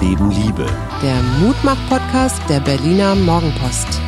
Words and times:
Leben 0.00 0.30
Liebe. 0.30 0.66
Der 1.02 1.22
Mutmach-Podcast 1.40 2.40
der 2.48 2.60
Berliner 2.60 3.14
Morgenpost. 3.14 4.00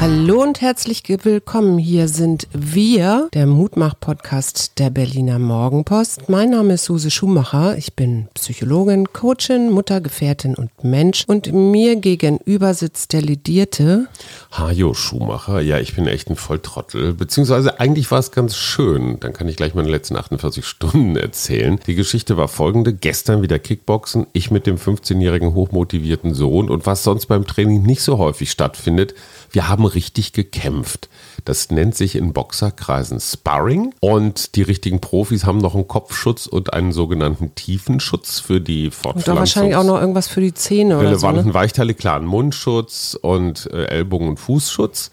Hallo 0.00 0.42
und 0.42 0.60
herzlich 0.60 1.02
willkommen. 1.24 1.76
Hier 1.76 2.06
sind 2.06 2.46
wir, 2.52 3.28
der 3.34 3.46
Mutmach-Podcast 3.46 4.78
der 4.78 4.90
Berliner 4.90 5.40
Morgenpost. 5.40 6.28
Mein 6.28 6.50
Name 6.50 6.74
ist 6.74 6.84
Suse 6.84 7.10
Schumacher. 7.10 7.76
Ich 7.76 7.94
bin 7.94 8.28
Psychologin, 8.34 9.12
Coachin, 9.12 9.72
Mutter, 9.72 10.00
Gefährtin 10.00 10.54
und 10.54 10.70
Mensch. 10.84 11.24
Und 11.26 11.52
mir 11.52 11.96
gegenüber 11.96 12.74
sitzt 12.74 13.12
der 13.12 13.22
Lidierte. 13.22 14.06
Hajo 14.52 14.94
Schumacher. 14.94 15.60
Ja, 15.62 15.80
ich 15.80 15.96
bin 15.96 16.06
echt 16.06 16.30
ein 16.30 16.36
Volltrottel. 16.36 17.12
Beziehungsweise 17.14 17.80
eigentlich 17.80 18.08
war 18.12 18.20
es 18.20 18.30
ganz 18.30 18.54
schön. 18.54 19.18
Dann 19.18 19.32
kann 19.32 19.48
ich 19.48 19.56
gleich 19.56 19.74
meine 19.74 19.90
letzten 19.90 20.14
48 20.14 20.64
Stunden 20.64 21.16
erzählen. 21.16 21.80
Die 21.88 21.96
Geschichte 21.96 22.36
war 22.36 22.46
folgende. 22.46 22.92
Gestern 22.92 23.42
wieder 23.42 23.58
Kickboxen. 23.58 24.28
Ich 24.32 24.52
mit 24.52 24.68
dem 24.68 24.76
15-jährigen 24.76 25.54
hochmotivierten 25.54 26.34
Sohn. 26.34 26.70
Und 26.70 26.86
was 26.86 27.02
sonst 27.02 27.26
beim 27.26 27.48
Training 27.48 27.82
nicht 27.82 28.02
so 28.02 28.18
häufig 28.18 28.52
stattfindet, 28.52 29.16
wir 29.50 29.68
haben 29.68 29.87
richtig 29.94 30.32
gekämpft. 30.32 31.08
Das 31.44 31.70
nennt 31.70 31.94
sich 31.94 32.16
in 32.16 32.32
Boxerkreisen 32.32 33.20
Sparring 33.20 33.94
und 34.00 34.54
die 34.56 34.62
richtigen 34.62 35.00
Profis 35.00 35.44
haben 35.44 35.58
noch 35.58 35.74
einen 35.74 35.88
Kopfschutz 35.88 36.46
und 36.46 36.72
einen 36.72 36.92
sogenannten 36.92 37.54
Tiefenschutz 37.54 38.40
für 38.40 38.60
die 38.60 38.90
Fortpflanzung. 38.90 39.32
Und 39.32 39.38
wahrscheinlich 39.38 39.76
auch 39.76 39.84
noch 39.84 40.00
irgendwas 40.00 40.28
für 40.28 40.40
die 40.40 40.54
Zähne 40.54 40.98
oder 40.98 41.10
Relevanten 41.10 41.44
so. 41.44 41.48
Ne? 41.48 41.54
Weichteile, 41.54 41.94
klar, 41.94 42.16
einen 42.16 42.26
Mundschutz 42.26 43.18
und 43.20 43.68
äh, 43.72 43.84
Ellbogen- 43.84 44.28
und 44.28 44.38
Fußschutz. 44.38 45.10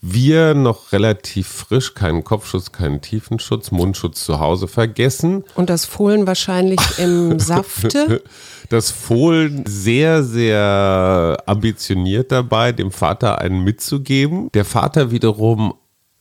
Wir 0.00 0.54
noch 0.54 0.92
relativ 0.92 1.48
frisch, 1.48 1.94
keinen 1.94 2.22
Kopfschutz, 2.22 2.70
keinen 2.70 3.00
Tiefenschutz, 3.00 3.72
Mundschutz 3.72 4.24
zu 4.24 4.38
Hause 4.38 4.68
vergessen. 4.68 5.44
Und 5.56 5.70
das 5.70 5.86
Fohlen 5.86 6.26
wahrscheinlich 6.26 6.80
im 6.98 7.40
Safte. 7.40 8.22
Das 8.68 8.90
Fohlen 8.90 9.64
sehr, 9.66 10.22
sehr 10.22 11.42
ambitioniert 11.46 12.30
dabei, 12.30 12.70
dem 12.70 12.92
Vater 12.92 13.38
einen 13.38 13.64
mitzugeben. 13.64 14.50
Der 14.54 14.64
Vater 14.64 15.10
wiederum 15.10 15.74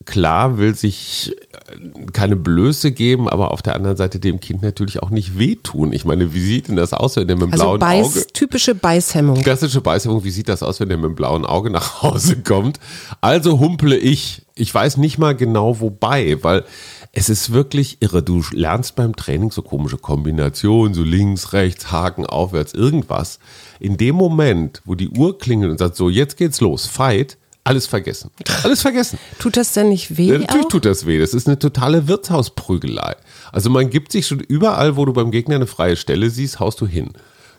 klar 0.08 0.58
will 0.58 0.74
sich 0.74 1.36
äh, 1.52 2.12
keine 2.14 2.36
Blöße 2.36 2.92
geben, 2.92 3.30
aber 3.30 3.52
auf 3.52 3.62
der 3.62 3.76
anderen 3.76 3.98
Seite 3.98 4.20
dem 4.20 4.40
Kind 4.40 4.64
natürlich 4.64 5.04
auch 5.04 5.12
nicht 5.12 5.38
wehtun. 5.38 5.94
Ich 5.94 6.06
meine, 6.06 6.34
wie 6.34 6.40
sieht 6.40 6.70
denn 6.70 6.76
das 6.76 6.94
aus, 6.94 7.18
wenn 7.18 7.28
der 7.28 7.36
mit 7.36 7.48
dem 7.48 7.54
Also 7.54 7.66
blauen 7.66 7.80
Beiß, 7.80 8.06
Auge 8.08 8.28
typische 8.34 8.74
Beißhemmung. 8.74 9.42
klassische 9.44 9.82
Beißhemmung, 9.82 10.24
wie 10.24 10.32
sieht 10.32 10.50
das 10.50 10.64
aus, 10.64 10.80
wenn 10.80 10.90
der 10.90 10.98
mit 10.98 11.10
dem 11.10 11.16
blauen 11.16 11.46
Auge 11.46 11.70
nach 11.70 12.02
Hause 12.02 12.38
kommt? 12.44 12.80
Also 13.22 13.60
humple 13.60 13.96
ich. 13.96 14.42
Ich 14.56 14.74
weiß 14.74 14.98
nicht 14.98 15.20
mal 15.20 15.36
genau 15.36 15.80
wobei, 15.82 16.42
weil 16.42 16.64
es 17.12 17.30
ist 17.30 17.52
wirklich 17.52 17.98
irre. 18.00 18.24
Du 18.24 18.42
lernst 18.52 18.96
beim 18.96 19.16
Training 19.16 19.52
so 19.52 19.62
komische 19.62 19.98
Kombinationen, 19.98 20.96
so 20.96 21.04
links, 21.04 21.54
rechts, 21.54 21.92
Haken, 21.92 22.26
aufwärts, 22.26 22.74
irgendwas. 22.74 23.40
In 23.80 23.98
dem 23.98 24.16
Moment, 24.16 24.82
wo 24.86 24.96
die 24.96 25.10
Uhr 25.10 25.38
klingelt 25.38 25.72
und 25.72 25.78
sagt, 25.78 25.96
so, 25.96 26.10
jetzt 26.10 26.38
geht's 26.38 26.62
los, 26.62 26.88
Fight, 26.88 27.38
alles 27.68 27.86
vergessen. 27.88 28.32
Alles 28.64 28.82
vergessen. 28.82 29.20
Tut 29.40 29.58
das 29.58 29.74
denn 29.74 29.90
nicht 29.90 30.18
weh? 30.18 30.28
Ja, 30.32 30.38
natürlich 30.40 30.66
auch? 30.66 30.70
tut 30.70 30.86
das 30.86 31.06
weh. 31.06 31.20
Das 31.20 31.34
ist 31.34 31.48
eine 31.48 31.60
totale 31.60 32.08
Wirtshausprügelei. 32.08 33.16
Also 33.52 33.70
man 33.70 33.90
gibt 33.90 34.12
sich 34.12 34.28
schon 34.28 34.40
überall, 34.40 34.96
wo 34.98 35.06
du 35.06 35.14
beim 35.14 35.32
Gegner 35.32 35.56
eine 35.56 35.68
freie 35.68 35.96
Stelle 35.96 36.30
siehst, 36.30 36.60
haust 36.60 36.82
du 36.82 36.88
hin. 36.88 37.10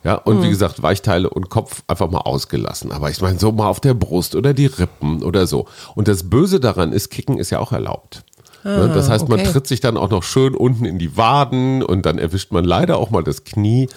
Ja, 0.05 0.15
und 0.15 0.39
Mhm. 0.39 0.43
wie 0.45 0.49
gesagt, 0.51 0.81
Weichteile 0.83 1.29
und 1.29 1.51
Kopf 1.51 1.83
einfach 1.89 2.09
mal 2.11 2.21
ausgelassen. 2.21 2.93
Aber 2.93 3.11
ich 3.11 3.21
meine, 3.21 3.39
so 3.39 3.51
mal 3.53 3.69
auf 3.69 3.81
der 3.81 3.95
Brust 3.95 4.35
oder 4.37 4.55
die 4.55 4.67
Rippen 4.67 5.23
oder 5.23 5.47
so. 5.47 5.67
Und 5.97 6.07
das 6.09 6.31
Böse 6.31 6.61
daran 6.61 6.93
ist, 6.93 7.11
Kicken 7.11 7.39
ist 7.39 7.51
ja 7.51 7.59
auch 7.59 7.73
erlaubt. 7.73 8.23
Ne, 8.65 8.91
das 8.93 9.09
heißt, 9.09 9.29
man 9.29 9.39
Ah, 9.39 9.43
okay. 9.43 9.53
tritt 9.53 9.67
sich 9.69 9.81
dann 9.81 9.97
auch 9.97 10.11
noch 10.11 10.23
schön 10.25 10.55
unten 10.55 10.85
in 10.85 10.99
die 10.99 11.17
Waden 11.17 11.83
und 11.83 12.05
dann 12.07 12.19
erwischt 12.19 12.53
man 12.53 12.65
leider 12.65 12.97
auch 12.99 13.11
mal 13.11 13.23
das 13.23 13.45
Knie. 13.45 13.89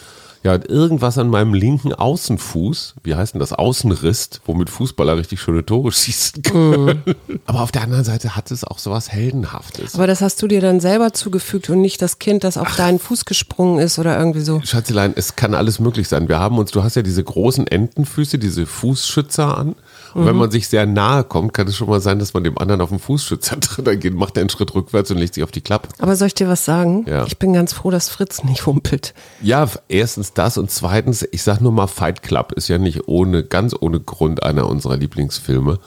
Ja, 0.43 0.53
irgendwas 0.67 1.19
an 1.19 1.29
meinem 1.29 1.53
linken 1.53 1.93
Außenfuß, 1.93 2.95
wie 3.03 3.13
heißt 3.13 3.35
denn 3.35 3.39
das, 3.39 3.53
Außenriss, 3.53 4.41
womit 4.45 4.71
Fußballer 4.71 5.15
richtig 5.15 5.39
schöne 5.39 5.63
Tore 5.63 5.91
schießen 5.91 6.41
können. 6.41 7.03
Aber 7.45 7.61
auf 7.61 7.71
der 7.71 7.83
anderen 7.83 8.03
Seite 8.03 8.35
hat 8.35 8.49
es 8.49 8.63
auch 8.63 8.79
sowas 8.79 9.11
Heldenhaftes. 9.11 9.93
Aber 9.93 10.07
das 10.07 10.21
hast 10.21 10.41
du 10.41 10.47
dir 10.47 10.59
dann 10.59 10.79
selber 10.79 11.13
zugefügt 11.13 11.69
und 11.69 11.81
nicht 11.81 12.01
das 12.01 12.17
Kind, 12.17 12.43
das 12.43 12.57
auf 12.57 12.75
deinen 12.75 12.97
Fuß 12.97 13.25
gesprungen 13.25 13.79
ist 13.79 13.99
oder 13.99 14.17
irgendwie 14.17 14.41
so. 14.41 14.61
Schatzelein, 14.63 15.13
es 15.15 15.35
kann 15.35 15.53
alles 15.53 15.79
möglich 15.79 16.07
sein. 16.07 16.27
Wir 16.27 16.39
haben 16.39 16.57
uns, 16.57 16.71
du 16.71 16.83
hast 16.83 16.95
ja 16.95 17.03
diese 17.03 17.23
großen 17.23 17.67
Entenfüße, 17.67 18.39
diese 18.39 18.65
Fußschützer 18.65 19.57
an. 19.57 19.75
Und 20.13 20.23
Mhm. 20.23 20.25
wenn 20.27 20.35
man 20.35 20.51
sich 20.51 20.67
sehr 20.67 20.85
nahe 20.85 21.23
kommt, 21.23 21.53
kann 21.53 21.67
es 21.67 21.75
schon 21.75 21.89
mal 21.89 22.01
sein, 22.01 22.19
dass 22.19 22.33
man 22.33 22.43
dem 22.43 22.57
anderen 22.57 22.81
auf 22.81 22.89
den 22.89 22.99
Fußschützer 22.99 23.59
tritt. 23.59 23.87
Dann 23.87 23.99
geht, 23.99 24.13
macht 24.13 24.37
er 24.37 24.41
einen 24.41 24.49
Schritt 24.49 24.73
rückwärts 24.73 25.11
und 25.11 25.17
legt 25.17 25.33
sich 25.35 25.43
auf 25.43 25.51
die 25.51 25.61
Klappe. 25.61 25.89
Aber 25.99 26.15
soll 26.15 26.27
ich 26.27 26.33
dir 26.33 26.47
was 26.47 26.65
sagen? 26.65 27.05
Ja. 27.07 27.25
Ich 27.25 27.37
bin 27.39 27.53
ganz 27.53 27.73
froh, 27.73 27.89
dass 27.91 28.09
Fritz 28.09 28.43
nicht 28.43 28.65
humpelt. 28.65 29.13
Ja, 29.41 29.67
erstens 29.87 30.33
das 30.33 30.57
und 30.57 30.69
zweitens, 30.71 31.25
ich 31.31 31.43
sag 31.43 31.61
nur 31.61 31.71
mal, 31.71 31.87
Fight 31.87 32.21
Club 32.23 32.51
ist 32.53 32.67
ja 32.67 32.77
nicht 32.77 33.07
ohne, 33.07 33.43
ganz 33.43 33.75
ohne 33.79 33.99
Grund 33.99 34.43
einer 34.43 34.67
unserer 34.67 34.97
Lieblingsfilme. 34.97 35.79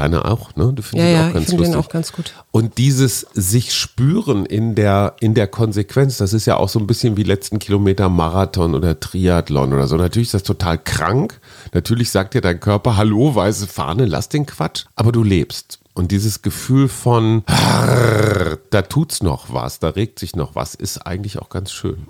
Deine 0.00 0.24
auch, 0.24 0.56
ne? 0.56 0.72
Du 0.74 0.82
findest 0.82 0.94
Ja, 0.94 1.04
ihn 1.08 1.12
ja, 1.14 1.22
auch 1.24 1.28
ich 1.28 1.34
ganz 1.34 1.46
den 1.48 1.58
lustig. 1.58 1.76
auch 1.76 1.88
ganz 1.90 2.12
gut. 2.12 2.32
Und 2.52 2.78
dieses 2.78 3.26
sich 3.34 3.74
spüren 3.74 4.46
in 4.46 4.74
der, 4.74 5.14
in 5.20 5.34
der 5.34 5.46
Konsequenz, 5.46 6.16
das 6.16 6.32
ist 6.32 6.46
ja 6.46 6.56
auch 6.56 6.68
so 6.70 6.78
ein 6.78 6.86
bisschen 6.86 7.18
wie 7.18 7.22
letzten 7.22 7.58
Kilometer 7.58 8.08
Marathon 8.08 8.74
oder 8.74 8.98
Triathlon 8.98 9.72
oder 9.74 9.86
so. 9.86 9.96
Natürlich 9.96 10.28
ist 10.28 10.34
das 10.34 10.42
total 10.44 10.78
krank. 10.78 11.38
Natürlich 11.74 12.10
sagt 12.10 12.32
dir 12.34 12.40
dein 12.40 12.60
Körper, 12.60 12.96
hallo, 12.96 13.34
weiße 13.34 13.66
Fahne, 13.66 14.06
lass 14.06 14.30
den 14.30 14.46
Quatsch. 14.46 14.84
Aber 14.94 15.12
du 15.12 15.22
lebst. 15.22 15.80
Und 15.92 16.12
dieses 16.12 16.40
Gefühl 16.40 16.88
von, 16.88 17.42
"Arr, 17.46 18.58
da 18.70 18.82
tut's 18.82 19.22
noch 19.22 19.52
was, 19.52 19.80
da 19.80 19.90
regt 19.90 20.18
sich 20.18 20.34
noch 20.36 20.54
was, 20.54 20.74
ist 20.74 20.98
eigentlich 21.06 21.38
auch 21.40 21.50
ganz 21.50 21.72
schön. 21.72 22.06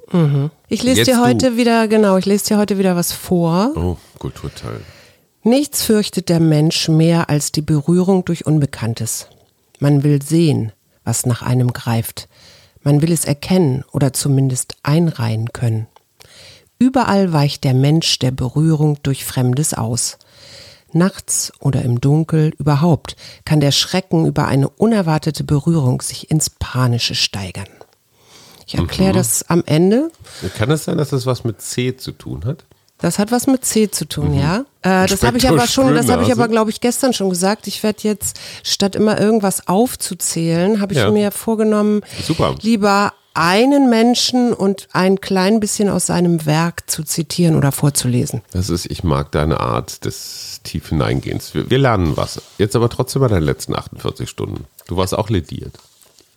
Ich 0.68 0.82
lese 0.82 0.98
Jetzt 0.98 1.08
dir 1.08 1.16
du. 1.16 1.22
heute 1.22 1.56
wieder, 1.56 1.88
genau, 1.88 2.16
ich 2.18 2.26
lese 2.26 2.44
dir 2.44 2.58
heute 2.58 2.78
wieder 2.78 2.94
was 2.94 3.12
vor. 3.12 3.72
Oh, 3.74 3.96
Kulturteil. 4.18 4.80
Nichts 5.42 5.82
fürchtet 5.82 6.28
der 6.28 6.40
Mensch 6.40 6.88
mehr 6.88 7.30
als 7.30 7.50
die 7.50 7.62
Berührung 7.62 8.26
durch 8.26 8.46
Unbekanntes. 8.46 9.26
Man 9.78 10.02
will 10.02 10.20
sehen, 10.20 10.72
was 11.02 11.24
nach 11.24 11.40
einem 11.40 11.72
greift. 11.72 12.28
Man 12.82 13.00
will 13.00 13.10
es 13.10 13.24
erkennen 13.24 13.84
oder 13.90 14.12
zumindest 14.12 14.76
einreihen 14.82 15.52
können. 15.52 15.86
Überall 16.78 17.32
weicht 17.32 17.64
der 17.64 17.74
Mensch 17.74 18.18
der 18.18 18.32
Berührung 18.32 18.98
durch 19.02 19.24
Fremdes 19.24 19.72
aus. 19.72 20.18
Nachts 20.92 21.52
oder 21.58 21.82
im 21.82 22.00
Dunkel 22.00 22.52
überhaupt 22.58 23.16
kann 23.44 23.60
der 23.60 23.70
Schrecken 23.70 24.26
über 24.26 24.46
eine 24.46 24.68
unerwartete 24.68 25.44
Berührung 25.44 26.02
sich 26.02 26.30
ins 26.30 26.50
Panische 26.50 27.14
steigern. 27.14 27.68
Ich 28.66 28.74
erkläre 28.74 29.14
das 29.14 29.48
am 29.48 29.62
Ende. 29.66 30.10
Kann 30.56 30.70
es 30.70 30.84
sein, 30.84 30.98
dass 30.98 31.10
das 31.10 31.26
was 31.26 31.44
mit 31.44 31.60
C 31.60 31.96
zu 31.96 32.12
tun 32.12 32.44
hat? 32.44 32.64
Das 33.02 33.18
hat 33.18 33.32
was 33.32 33.46
mit 33.46 33.64
C 33.64 33.90
zu 33.90 34.06
tun, 34.06 34.34
ja. 34.34 34.64
Äh, 34.82 35.06
das 35.06 35.22
habe 35.22 35.38
ich 35.38 35.48
aber 35.48 35.66
schon, 35.66 35.94
das 35.94 36.08
habe 36.08 36.22
ich 36.24 36.32
aber, 36.32 36.48
glaube 36.48 36.70
ich, 36.70 36.80
gestern 36.80 37.12
schon 37.12 37.30
gesagt. 37.30 37.66
Ich 37.66 37.82
werde 37.82 38.00
jetzt, 38.02 38.38
statt 38.62 38.94
immer 38.94 39.18
irgendwas 39.20 39.68
aufzuzählen, 39.68 40.80
habe 40.80 40.92
ich 40.92 40.98
Ja. 40.98 41.10
mir 41.10 41.30
vorgenommen, 41.30 42.02
Super. 42.26 42.54
lieber 42.60 43.12
einen 43.32 43.88
Menschen 43.88 44.52
und 44.52 44.88
ein 44.92 45.20
klein 45.20 45.60
bisschen 45.60 45.88
aus 45.88 46.06
seinem 46.06 46.46
Werk 46.46 46.90
zu 46.90 47.04
zitieren 47.04 47.56
oder 47.56 47.70
vorzulesen. 47.72 48.42
Das 48.52 48.68
ist, 48.70 48.86
ich 48.86 49.04
mag 49.04 49.30
deine 49.32 49.60
Art 49.60 50.04
des 50.04 50.60
tief 50.64 50.88
hineingehens. 50.88 51.54
Wir, 51.54 51.70
wir 51.70 51.78
lernen 51.78 52.16
was. 52.16 52.42
Jetzt 52.58 52.74
aber 52.74 52.88
trotzdem 52.88 53.22
bei 53.22 53.28
deinen 53.28 53.44
letzten 53.44 53.76
48 53.76 54.28
Stunden. 54.28 54.64
Du 54.88 54.96
warst 54.96 55.16
auch 55.16 55.30
lediert. 55.30 55.74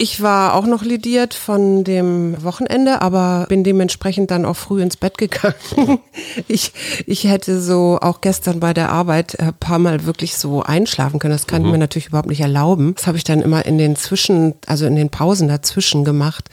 Ich 0.04 0.22
war 0.22 0.56
auch 0.56 0.66
noch 0.66 0.84
lidiert 0.84 1.34
von 1.34 1.86
dem 1.86 2.36
Wochenende, 2.44 3.02
aber 3.02 3.46
bin 3.48 3.64
dementsprechend 3.64 4.32
dann 4.32 4.44
auch 4.44 4.58
früh 4.58 4.82
ins 4.82 4.98
Bett 4.98 5.18
gegangen. 5.18 5.56
Ich, 6.48 6.74
ich 7.06 7.24
hätte 7.24 7.62
so 7.62 8.00
auch 8.02 8.20
gestern 8.20 8.60
bei 8.60 8.74
der 8.74 8.92
Arbeit 8.92 9.40
ein 9.40 9.54
paar 9.54 9.80
Mal 9.80 10.06
wirklich 10.06 10.36
so 10.36 10.62
einschlafen 10.62 11.20
können. 11.20 11.34
Das 11.34 11.48
kann 11.48 11.64
ich 11.64 11.72
mir 11.72 11.78
natürlich 11.78 12.08
überhaupt 12.08 12.28
nicht 12.28 12.42
erlauben. 12.42 12.96
Das 12.96 13.08
habe 13.08 13.18
ich 13.18 13.24
dann 13.24 13.42
immer 13.42 13.66
in 13.66 13.78
den 13.78 13.96
Zwischen, 13.96 14.56
also 14.66 14.86
in 14.86 14.96
den 14.96 15.10
Pausen 15.10 15.48
dazwischen 15.48 16.04
gemacht, 16.04 16.50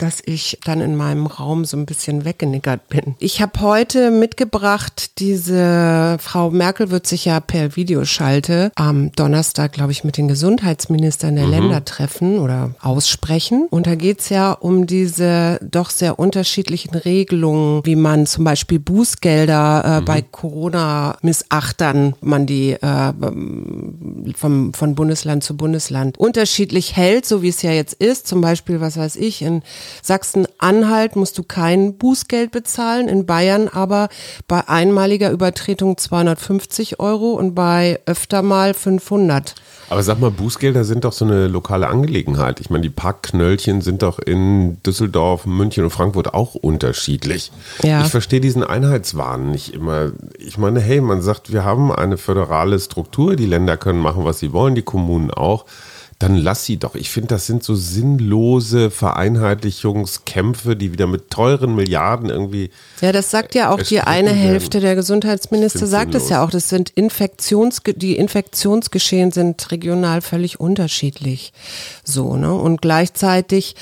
dass 0.00 0.22
ich 0.24 0.58
dann 0.64 0.80
in 0.80 0.96
meinem 0.96 1.26
Raum 1.26 1.64
so 1.64 1.76
ein 1.76 1.84
bisschen 1.84 2.24
weggenickert 2.24 2.88
bin. 2.88 3.14
Ich 3.18 3.42
habe 3.42 3.60
heute 3.60 4.10
mitgebracht, 4.10 5.18
diese 5.18 6.16
Frau 6.20 6.50
Merkel 6.50 6.90
wird 6.90 7.06
sich 7.06 7.26
ja 7.26 7.40
per 7.40 7.76
Videoschalte 7.76 8.72
am 8.76 9.12
Donnerstag, 9.12 9.72
glaube 9.72 9.92
ich, 9.92 10.02
mit 10.02 10.16
den 10.16 10.26
Gesundheitsministern 10.26 11.36
der 11.36 11.46
Länder 11.46 11.84
treffen 11.84 12.38
oder 12.38 12.74
aussprechen. 12.80 13.66
Und 13.70 13.86
da 13.86 13.94
geht's 13.94 14.30
ja 14.30 14.52
um 14.52 14.86
diese 14.86 15.58
doch 15.62 15.90
sehr 15.90 16.18
unterschiedlichen 16.18 16.94
Regelungen, 16.94 17.84
wie 17.84 17.96
man 17.96 18.26
zum 18.26 18.44
Beispiel 18.44 18.78
Bußgelder 18.78 19.98
äh, 19.98 20.00
bei 20.00 20.22
Corona-Missachtern, 20.22 22.14
man 22.22 22.46
die 22.46 22.72
äh, 22.72 23.12
vom, 24.36 24.72
von 24.72 24.94
Bundesland 24.94 25.44
zu 25.44 25.56
Bundesland 25.56 26.16
unterschiedlich 26.18 26.96
hält, 26.96 27.26
so 27.26 27.42
wie 27.42 27.48
es 27.48 27.60
ja 27.62 27.72
jetzt 27.72 27.94
ist. 27.94 28.26
Zum 28.26 28.40
Beispiel, 28.40 28.80
was 28.80 28.96
weiß 28.96 29.16
ich, 29.16 29.42
in 29.42 29.62
Sachsen-Anhalt 30.02 31.16
musst 31.16 31.38
du 31.38 31.42
kein 31.42 31.96
Bußgeld 31.96 32.50
bezahlen, 32.50 33.08
in 33.08 33.26
Bayern 33.26 33.68
aber 33.68 34.08
bei 34.48 34.68
einmaliger 34.68 35.30
Übertretung 35.30 35.96
250 35.96 37.00
Euro 37.00 37.32
und 37.32 37.54
bei 37.54 38.00
öfter 38.06 38.42
mal 38.42 38.74
500. 38.74 39.54
Aber 39.90 40.04
sag 40.04 40.20
mal, 40.20 40.30
Bußgelder 40.30 40.84
sind 40.84 41.04
doch 41.04 41.12
so 41.12 41.24
eine 41.24 41.48
lokale 41.48 41.88
Angelegenheit. 41.88 42.60
Ich 42.60 42.70
meine, 42.70 42.82
die 42.82 42.90
Parkknöllchen 42.90 43.80
sind 43.80 44.02
doch 44.02 44.20
in 44.20 44.80
Düsseldorf, 44.84 45.46
München 45.46 45.82
und 45.82 45.90
Frankfurt 45.90 46.32
auch 46.32 46.54
unterschiedlich. 46.54 47.50
Ja. 47.82 48.02
Ich 48.02 48.08
verstehe 48.08 48.40
diesen 48.40 48.62
Einheitswahn 48.62 49.50
nicht 49.50 49.74
immer. 49.74 50.12
Ich 50.38 50.58
meine, 50.58 50.78
hey, 50.78 51.00
man 51.00 51.22
sagt, 51.22 51.52
wir 51.52 51.64
haben 51.64 51.90
eine 51.92 52.18
föderale 52.18 52.78
Struktur, 52.78 53.34
die 53.34 53.46
Länder 53.46 53.76
können 53.76 53.98
machen, 53.98 54.24
was 54.24 54.38
sie 54.38 54.52
wollen, 54.52 54.76
die 54.76 54.82
Kommunen 54.82 55.32
auch 55.32 55.64
dann 56.20 56.36
lass 56.36 56.66
sie 56.66 56.76
doch. 56.76 56.94
Ich 56.94 57.08
finde, 57.08 57.28
das 57.28 57.46
sind 57.46 57.64
so 57.64 57.74
sinnlose 57.74 58.90
Vereinheitlichungskämpfe, 58.90 60.76
die 60.76 60.92
wieder 60.92 61.06
mit 61.06 61.30
teuren 61.30 61.74
Milliarden 61.74 62.28
irgendwie. 62.28 62.70
Ja, 63.00 63.10
das 63.10 63.30
sagt 63.30 63.54
ja 63.54 63.70
auch 63.70 63.78
die 63.82 63.96
erstritten 63.96 64.28
eine. 64.28 64.30
Hälfte 64.30 64.80
der 64.80 64.94
Gesundheitsminister, 64.96 65.86
sagt 65.86 66.14
es 66.14 66.28
ja 66.28 66.44
auch. 66.44 66.50
Das 66.50 66.68
sind 66.68 66.90
Infektions, 66.90 67.80
die 67.96 68.16
Infektionsgeschehen 68.16 69.32
sind 69.32 69.70
regional 69.70 70.20
völlig 70.20 70.60
unterschiedlich. 70.60 71.54
So, 72.04 72.36
ne? 72.36 72.52
Und 72.52 72.82
gleichzeitig 72.82 73.74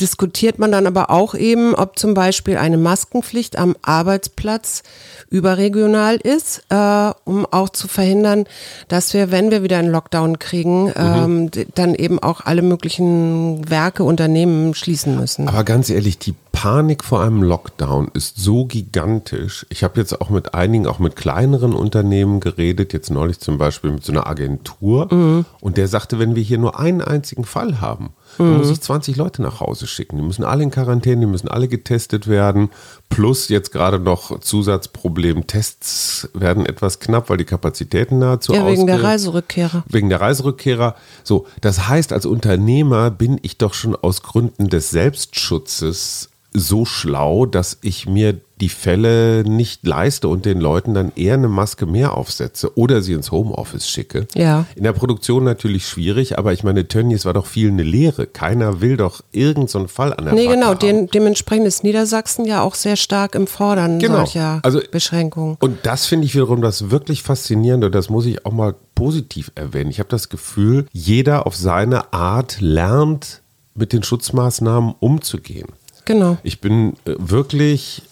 diskutiert 0.00 0.58
man 0.58 0.72
dann 0.72 0.86
aber 0.86 1.10
auch 1.10 1.34
eben, 1.34 1.74
ob 1.74 1.98
zum 1.98 2.14
Beispiel 2.14 2.56
eine 2.56 2.76
Maskenpflicht 2.78 3.56
am 3.58 3.76
Arbeitsplatz 3.82 4.82
überregional 5.28 6.16
ist, 6.16 6.62
äh, 6.70 7.10
um 7.24 7.46
auch 7.50 7.68
zu 7.68 7.88
verhindern, 7.88 8.44
dass 8.88 9.14
wir, 9.14 9.30
wenn 9.30 9.50
wir 9.50 9.62
wieder 9.62 9.78
einen 9.78 9.90
Lockdown 9.90 10.38
kriegen, 10.38 10.92
ähm, 10.96 11.50
d- 11.50 11.66
dann 11.74 11.94
eben 11.94 12.18
auch 12.18 12.42
alle 12.42 12.62
möglichen 12.62 13.68
Werke, 13.70 14.04
Unternehmen 14.04 14.74
schließen 14.74 15.16
müssen. 15.16 15.48
Aber 15.48 15.64
ganz 15.64 15.88
ehrlich, 15.88 16.18
die 16.18 16.34
Panik 16.52 17.02
vor 17.02 17.22
einem 17.22 17.42
Lockdown 17.42 18.10
ist 18.14 18.36
so 18.38 18.66
gigantisch. 18.66 19.66
Ich 19.70 19.82
habe 19.84 19.98
jetzt 20.00 20.20
auch 20.20 20.28
mit 20.30 20.54
einigen, 20.54 20.86
auch 20.86 20.98
mit 20.98 21.16
kleineren 21.16 21.72
Unternehmen 21.72 22.40
geredet, 22.40 22.92
jetzt 22.92 23.10
neulich 23.10 23.40
zum 23.40 23.56
Beispiel 23.58 23.90
mit 23.90 24.04
so 24.04 24.12
einer 24.12 24.26
Agentur. 24.26 25.44
Und 25.60 25.76
der 25.76 25.88
sagte, 25.88 26.18
wenn 26.18 26.34
wir 26.36 26.42
hier 26.42 26.58
nur 26.58 26.78
einen 26.78 27.00
einzigen 27.00 27.44
Fall 27.44 27.80
haben, 27.80 28.10
dann 28.38 28.58
muss 28.58 28.70
ich 28.70 28.80
20 28.80 29.16
Leute 29.16 29.42
nach 29.42 29.60
Hause 29.60 29.86
schicken. 29.86 30.16
Die 30.16 30.22
müssen 30.22 30.44
alle 30.44 30.62
in 30.62 30.70
Quarantäne, 30.70 31.20
die 31.22 31.26
müssen 31.26 31.48
alle 31.48 31.68
getestet 31.68 32.26
werden. 32.26 32.70
Plus 33.08 33.48
jetzt 33.48 33.72
gerade 33.72 33.98
noch 33.98 34.40
Zusatzproblem, 34.40 35.46
Tests 35.46 36.28
werden 36.34 36.66
etwas 36.66 36.98
knapp, 36.98 37.30
weil 37.30 37.36
die 37.36 37.44
Kapazitäten 37.44 38.18
nahezu 38.18 38.54
ja, 38.54 38.66
wegen 38.66 38.86
der 38.86 39.02
Reiserückkehrer. 39.02 39.84
wegen 39.88 40.08
der 40.08 40.20
Reiserückkehrer. 40.20 40.94
So, 41.24 41.46
das 41.60 41.88
heißt, 41.88 42.12
als 42.12 42.26
Unternehmer 42.26 43.10
bin 43.10 43.38
ich 43.42 43.58
doch 43.58 43.74
schon 43.74 43.94
aus 43.94 44.22
Gründen 44.22 44.68
des 44.68 44.90
Selbstschutzes 44.90 46.31
so 46.54 46.84
schlau, 46.84 47.46
dass 47.46 47.78
ich 47.82 48.06
mir 48.08 48.38
die 48.60 48.68
Fälle 48.68 49.42
nicht 49.44 49.84
leiste 49.86 50.28
und 50.28 50.44
den 50.44 50.60
Leuten 50.60 50.94
dann 50.94 51.10
eher 51.16 51.34
eine 51.34 51.48
Maske 51.48 51.84
mehr 51.86 52.16
aufsetze 52.16 52.76
oder 52.78 53.02
sie 53.02 53.14
ins 53.14 53.32
Homeoffice 53.32 53.88
schicke. 53.88 54.28
Ja. 54.34 54.66
In 54.76 54.84
der 54.84 54.92
Produktion 54.92 55.42
natürlich 55.42 55.88
schwierig, 55.88 56.38
aber 56.38 56.52
ich 56.52 56.62
meine, 56.62 56.86
Tönnies 56.86 57.24
war 57.24 57.32
doch 57.32 57.46
viel 57.46 57.68
eine 57.70 57.82
Lehre. 57.82 58.26
Keiner 58.26 58.80
will 58.80 58.96
doch 58.96 59.22
irgendeinen 59.32 59.68
so 59.68 59.88
Fall 59.88 60.12
an 60.14 60.26
der 60.26 60.34
Nee, 60.34 60.44
Backe 60.46 60.58
genau. 60.58 60.74
Den, 60.74 61.08
dementsprechend 61.08 61.66
ist 61.66 61.82
Niedersachsen 61.82 62.44
ja 62.44 62.62
auch 62.62 62.74
sehr 62.76 62.96
stark 62.96 63.34
im 63.34 63.46
Fordern 63.48 63.98
Genau. 63.98 64.18
solcher 64.18 64.60
Also- 64.62 64.80
Beschränkungen. 64.90 65.56
Und 65.58 65.78
das 65.84 66.06
finde 66.06 66.26
ich 66.26 66.34
wiederum 66.34 66.60
das 66.62 66.90
wirklich 66.90 67.22
Faszinierende, 67.24 67.86
und 67.86 67.94
das 67.94 68.10
muss 68.10 68.26
ich 68.26 68.46
auch 68.46 68.52
mal 68.52 68.74
positiv 68.94 69.50
erwähnen. 69.56 69.90
Ich 69.90 69.98
habe 69.98 70.08
das 70.10 70.28
Gefühl, 70.28 70.86
jeder 70.92 71.46
auf 71.46 71.56
seine 71.56 72.12
Art 72.12 72.60
lernt, 72.60 73.40
mit 73.74 73.92
den 73.92 74.02
Schutzmaßnahmen 74.02 74.94
umzugehen. 75.00 75.68
Genau. 76.04 76.38
Ich 76.42 76.60
bin 76.60 76.94
äh, 77.04 77.14
wirklich 77.18 78.02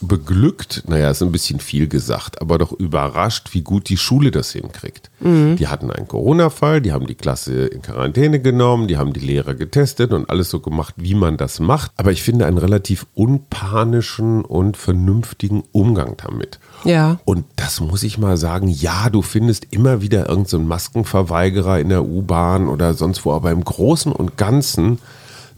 beglückt, 0.00 0.84
naja, 0.88 1.10
ist 1.10 1.22
ein 1.22 1.32
bisschen 1.32 1.60
viel 1.60 1.86
gesagt, 1.86 2.40
aber 2.40 2.58
doch 2.58 2.72
überrascht, 2.72 3.50
wie 3.52 3.62
gut 3.62 3.88
die 3.88 3.96
Schule 3.96 4.30
das 4.30 4.52
hinkriegt. 4.52 5.10
Die 5.22 5.68
hatten 5.68 5.90
einen 5.90 6.08
Corona-Fall, 6.08 6.80
die 6.80 6.92
haben 6.92 7.06
die 7.06 7.14
Klasse 7.14 7.66
in 7.66 7.82
Quarantäne 7.82 8.40
genommen, 8.40 8.88
die 8.88 8.96
haben 8.96 9.12
die 9.12 9.20
Lehrer 9.20 9.54
getestet 9.54 10.12
und 10.12 10.30
alles 10.30 10.48
so 10.48 10.60
gemacht, 10.60 10.94
wie 10.96 11.14
man 11.14 11.36
das 11.36 11.60
macht. 11.60 11.92
Aber 11.98 12.12
ich 12.12 12.22
finde 12.22 12.46
einen 12.46 12.56
relativ 12.56 13.06
unpanischen 13.14 14.42
und 14.42 14.78
vernünftigen 14.78 15.64
Umgang 15.72 16.16
damit. 16.16 16.58
Ja. 16.84 17.20
Und 17.26 17.44
das 17.56 17.80
muss 17.80 18.02
ich 18.02 18.16
mal 18.16 18.38
sagen, 18.38 18.68
ja, 18.68 19.10
du 19.10 19.20
findest 19.20 19.66
immer 19.70 20.00
wieder 20.00 20.20
irgendeinen 20.20 20.46
so 20.46 20.58
Maskenverweigerer 20.60 21.78
in 21.78 21.90
der 21.90 22.06
U-Bahn 22.06 22.68
oder 22.68 22.94
sonst 22.94 23.26
wo, 23.26 23.32
aber 23.32 23.50
im 23.50 23.62
Großen 23.62 24.10
und 24.10 24.38
Ganzen 24.38 24.98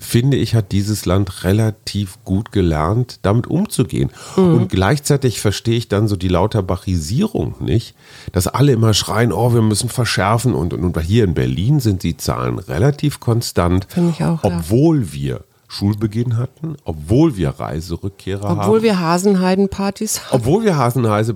finde 0.03 0.37
ich, 0.37 0.55
hat 0.55 0.73
dieses 0.73 1.07
Land 1.07 1.45
relativ 1.45 2.19
gut 2.25 2.53
gelernt, 2.53 3.21
damit 3.23 3.47
umzugehen. 3.47 4.11
Und 4.37 4.69
gleichzeitig 4.69 5.41
verstehe 5.41 5.77
ich 5.77 5.89
dann 5.89 6.09
so 6.09 6.17
die 6.17 6.29
Lauterbachisierung 6.29 7.57
nicht, 7.61 7.95
dass 8.33 8.49
alle 8.49 8.73
immer 8.73 8.95
schreien, 8.95 9.33
oh, 9.33 9.55
wir 9.55 9.63
müssen 9.63 9.89
verschärfen. 9.89 10.55
Und, 10.55 10.75
und, 10.75 10.85
und 10.85 11.01
hier 11.01 11.25
in 11.25 11.35
Berlin 11.35 11.81
sind 11.81 12.03
die 12.03 12.17
Zahlen 12.17 12.59
relativ 12.59 13.21
konstant, 13.21 13.87
Finde 13.89 14.11
ich 14.11 14.25
auch, 14.25 14.43
ja. 14.45 14.59
obwohl 14.59 15.13
wir 15.13 15.45
Schulbeginn 15.69 16.37
hatten, 16.37 16.77
obwohl 16.85 17.39
wir 17.39 17.49
Reiserückkehrer 17.49 18.47
haben. 18.47 18.61
Obwohl 18.61 18.83
wir 18.83 19.01
Hasenheiden-Partys 19.01 20.27
haben. 20.27 20.41
Obwohl 20.41 20.65
wir 20.65 20.77
Hasenheise, 20.77 21.35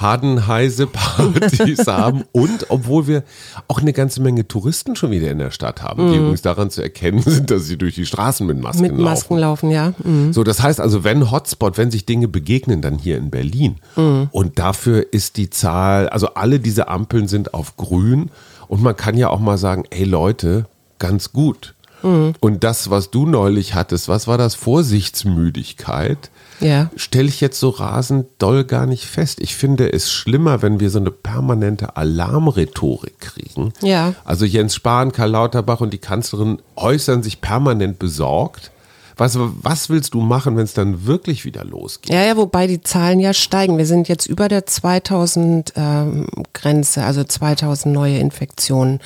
ha, 0.00 0.12
Hadenheise-Partys 0.18 1.86
haben 1.86 2.24
und 2.32 2.70
obwohl 2.70 3.06
wir 3.06 3.22
auch 3.68 3.80
eine 3.80 3.92
ganze 3.92 4.22
Menge 4.22 4.46
Touristen 4.48 4.96
schon 4.96 5.10
wieder 5.10 5.30
in 5.30 5.38
der 5.38 5.50
Stadt 5.50 5.82
haben, 5.82 6.10
die 6.10 6.18
übrigens 6.18 6.42
daran 6.42 6.70
zu 6.70 6.82
erkennen 6.82 7.22
sind, 7.26 7.50
dass 7.50 7.66
sie 7.66 7.76
durch 7.76 7.94
die 7.94 8.06
Straßen 8.06 8.46
mit 8.46 8.60
Masken 8.60 8.82
Mit 8.82 8.98
Masken 8.98 9.38
laufen, 9.38 9.70
ja. 9.70 9.92
Mhm. 10.02 10.32
so, 10.32 10.44
das 10.44 10.62
heißt 10.62 10.80
also, 10.80 11.04
wenn 11.04 11.30
Hotspot, 11.30 11.78
wenn 11.78 11.90
sich 11.90 12.06
Dinge 12.06 12.28
begegnen, 12.28 12.82
dann 12.82 12.98
hier 12.98 13.16
in 13.16 13.30
Berlin. 13.30 13.76
Und 14.30 14.58
dafür 14.58 15.12
ist 15.12 15.36
die 15.36 15.50
Zahl, 15.50 16.08
also 16.08 16.34
alle 16.34 16.60
diese 16.60 16.88
Ampeln 16.88 17.28
sind 17.28 17.54
auf 17.54 17.76
grün. 17.76 18.30
Und 18.68 18.82
man 18.82 18.96
kann 18.96 19.16
ja 19.16 19.28
auch 19.28 19.40
mal 19.40 19.58
sagen, 19.58 19.84
ey 19.90 20.04
Leute, 20.04 20.66
ganz 20.98 21.32
gut. 21.32 21.74
Und 22.02 22.64
das, 22.64 22.90
was 22.90 23.10
du 23.10 23.26
neulich 23.26 23.74
hattest, 23.74 24.08
was 24.08 24.26
war 24.26 24.38
das? 24.38 24.54
Vorsichtsmüdigkeit? 24.54 26.30
Ja. 26.60 26.90
Stelle 26.96 27.28
ich 27.28 27.40
jetzt 27.40 27.60
so 27.60 27.68
rasend 27.70 28.26
doll 28.38 28.64
gar 28.64 28.86
nicht 28.86 29.04
fest. 29.04 29.40
Ich 29.40 29.56
finde 29.56 29.92
es 29.92 30.10
schlimmer, 30.10 30.62
wenn 30.62 30.80
wir 30.80 30.90
so 30.90 30.98
eine 30.98 31.10
permanente 31.10 31.96
Alarmrhetorik 31.96 33.20
kriegen. 33.20 33.72
Ja. 33.80 34.14
Also 34.24 34.44
Jens 34.44 34.74
Spahn, 34.74 35.12
Karl 35.12 35.30
Lauterbach 35.30 35.80
und 35.80 35.92
die 35.92 35.98
Kanzlerin 35.98 36.58
äußern 36.76 37.22
sich 37.22 37.40
permanent 37.40 37.98
besorgt. 37.98 38.72
Was, 39.16 39.36
was 39.36 39.90
willst 39.90 40.14
du 40.14 40.20
machen, 40.20 40.56
wenn 40.56 40.62
es 40.62 40.74
dann 40.74 41.04
wirklich 41.06 41.44
wieder 41.44 41.64
losgeht? 41.64 42.14
Ja, 42.14 42.22
ja, 42.22 42.36
wobei 42.36 42.68
die 42.68 42.82
Zahlen 42.82 43.18
ja 43.18 43.34
steigen. 43.34 43.76
Wir 43.76 43.86
sind 43.86 44.06
jetzt 44.08 44.26
über 44.26 44.46
der 44.46 44.64
2000 44.64 45.72
ähm, 45.74 46.26
Grenze, 46.54 47.02
also 47.02 47.24
2000 47.24 47.92
neue 47.92 48.18
Infektionen 48.18 49.00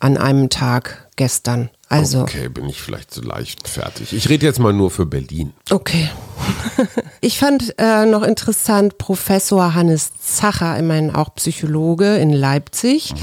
an 0.00 0.18
einem 0.18 0.50
Tag 0.50 1.08
gestern. 1.16 1.70
Also, 1.94 2.22
Okay, 2.22 2.48
bin 2.48 2.68
ich 2.68 2.80
vielleicht 2.80 3.12
so 3.12 3.22
leicht 3.22 3.68
fertig. 3.68 4.12
Ich 4.12 4.28
rede 4.28 4.46
jetzt 4.46 4.58
mal 4.58 4.72
nur 4.72 4.90
für 4.90 5.06
Berlin. 5.06 5.52
okay. 5.70 6.08
ich 7.20 7.38
fand 7.38 7.74
äh, 7.78 8.06
noch 8.06 8.22
interessant, 8.22 8.98
Professor 8.98 9.74
Hannes 9.74 10.12
Zacher, 10.20 10.76
immerhin 10.76 11.14
auch 11.14 11.34
Psychologe 11.36 12.16
in 12.16 12.32
Leipzig, 12.32 13.14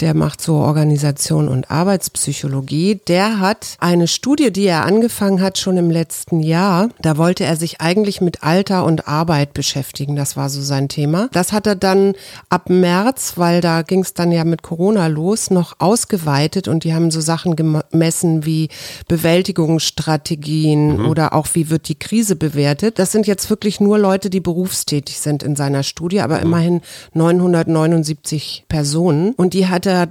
der 0.00 0.12
macht 0.14 0.42
so 0.42 0.56
Organisation 0.56 1.48
und 1.48 1.70
Arbeitspsychologie, 1.70 3.00
der 3.08 3.40
hat 3.40 3.76
eine 3.80 4.06
Studie, 4.08 4.52
die 4.52 4.66
er 4.66 4.84
angefangen 4.84 5.40
hat 5.40 5.58
schon 5.58 5.76
im 5.76 5.90
letzten 5.90 6.40
Jahr, 6.40 6.90
da 7.00 7.16
wollte 7.16 7.44
er 7.44 7.56
sich 7.56 7.80
eigentlich 7.80 8.20
mit 8.20 8.42
Alter 8.42 8.84
und 8.84 9.08
Arbeit 9.08 9.54
beschäftigen, 9.54 10.14
das 10.16 10.36
war 10.36 10.48
so 10.50 10.60
sein 10.60 10.88
Thema. 10.88 11.28
Das 11.32 11.52
hat 11.52 11.66
er 11.66 11.74
dann 11.74 12.14
ab 12.48 12.68
März, 12.68 13.34
weil 13.36 13.60
da 13.60 13.82
ging 13.82 14.00
es 14.00 14.14
dann 14.14 14.30
ja 14.30 14.44
mit 14.44 14.62
Corona 14.62 15.06
los, 15.06 15.50
noch 15.50 15.76
ausgeweitet 15.78 16.68
und 16.68 16.84
die 16.84 16.94
haben 16.94 17.10
so 17.10 17.20
Sachen 17.20 17.56
gemessen 18.02 18.44
wie 18.44 18.68
Bewältigungsstrategien 19.06 21.06
oder 21.06 21.34
auch 21.34 21.46
wie 21.52 21.70
wird 21.70 21.88
die 21.88 21.94
Krise 21.94 22.34
bewertet. 22.34 22.98
Das 22.98 23.12
sind 23.12 23.28
jetzt 23.28 23.48
wirklich 23.48 23.80
nur 23.80 23.96
Leute, 23.96 24.28
die 24.28 24.40
berufstätig 24.40 25.20
sind 25.20 25.44
in 25.44 25.54
seiner 25.54 25.84
Studie, 25.84 26.20
aber 26.20 26.40
immerhin 26.40 26.80
979 27.14 28.64
Personen. 28.68 29.34
Und 29.34 29.54
die 29.54 29.68
hat 29.68 29.86
er 29.86 30.08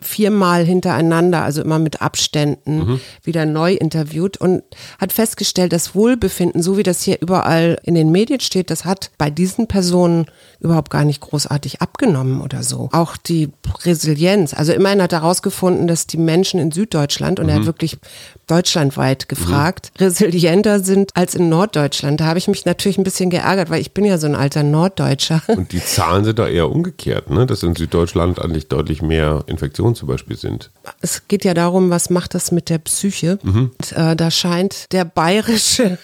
viermal 0.00 0.64
hintereinander, 0.64 1.42
also 1.42 1.62
immer 1.62 1.78
mit 1.78 2.02
Abständen, 2.02 3.00
wieder 3.22 3.46
neu 3.46 3.74
interviewt 3.74 4.36
und 4.36 4.62
hat 4.98 5.12
festgestellt, 5.12 5.72
das 5.72 5.94
Wohlbefinden, 5.94 6.62
so 6.62 6.76
wie 6.76 6.82
das 6.82 7.02
hier 7.02 7.20
überall 7.20 7.78
in 7.84 7.94
den 7.94 8.10
Medien 8.10 8.40
steht, 8.40 8.70
das 8.70 8.84
hat 8.84 9.10
bei 9.18 9.30
diesen 9.30 9.66
Personen 9.66 10.26
überhaupt 10.60 10.90
gar 10.90 11.04
nicht 11.04 11.20
großartig 11.20 11.80
abgenommen 11.82 12.40
oder 12.40 12.62
so. 12.62 12.88
Auch 12.92 13.16
die 13.16 13.50
Resilienz. 13.84 14.54
Also 14.54 14.72
immerhin 14.72 15.02
hat 15.02 15.12
er 15.12 15.22
herausgefunden, 15.22 15.86
dass 15.86 16.06
die 16.06 16.18
Menschen 16.18 16.60
in 16.60 16.70
Süddeutschland, 16.70 17.40
und 17.40 17.48
er 17.48 17.56
hat 17.56 17.66
wirklich 17.66 17.98
deutschlandweit 18.46 19.28
gefragt, 19.28 19.92
resilienter 19.98 20.80
sind 20.80 21.16
als 21.16 21.34
in 21.34 21.48
Norddeutschland. 21.48 22.20
Da 22.20 22.26
habe 22.26 22.38
ich 22.38 22.48
mich 22.48 22.64
natürlich 22.64 22.98
ein 22.98 23.04
bisschen 23.04 23.30
geärgert, 23.30 23.70
weil 23.70 23.80
ich 23.80 23.92
bin 23.92 24.04
ja 24.04 24.18
so 24.18 24.26
ein 24.26 24.34
alter 24.34 24.62
Norddeutscher. 24.62 25.42
Und 25.46 25.72
die 25.72 25.82
Zahlen 25.84 26.24
sind 26.24 26.38
da 26.38 26.46
eher 26.46 26.70
umgekehrt, 26.70 27.30
ne? 27.30 27.46
dass 27.46 27.62
in 27.62 27.74
Süddeutschland 27.74 28.40
eigentlich 28.40 28.68
deutlich 28.68 29.02
mehr 29.02 29.44
Infektionen 29.46 29.71
Infektionen 29.72 29.94
zum 29.94 30.08
Beispiel 30.08 30.36
sind. 30.36 30.70
Es 31.00 31.26
geht 31.28 31.44
ja 31.44 31.54
darum, 31.54 31.88
was 31.88 32.10
macht 32.10 32.34
das 32.34 32.52
mit 32.52 32.68
der 32.68 32.78
Psyche. 32.78 33.38
Mhm. 33.42 33.70
Und, 33.78 33.92
äh, 33.92 34.14
da 34.14 34.30
scheint 34.30 34.92
der 34.92 35.04
bayerische 35.06 35.96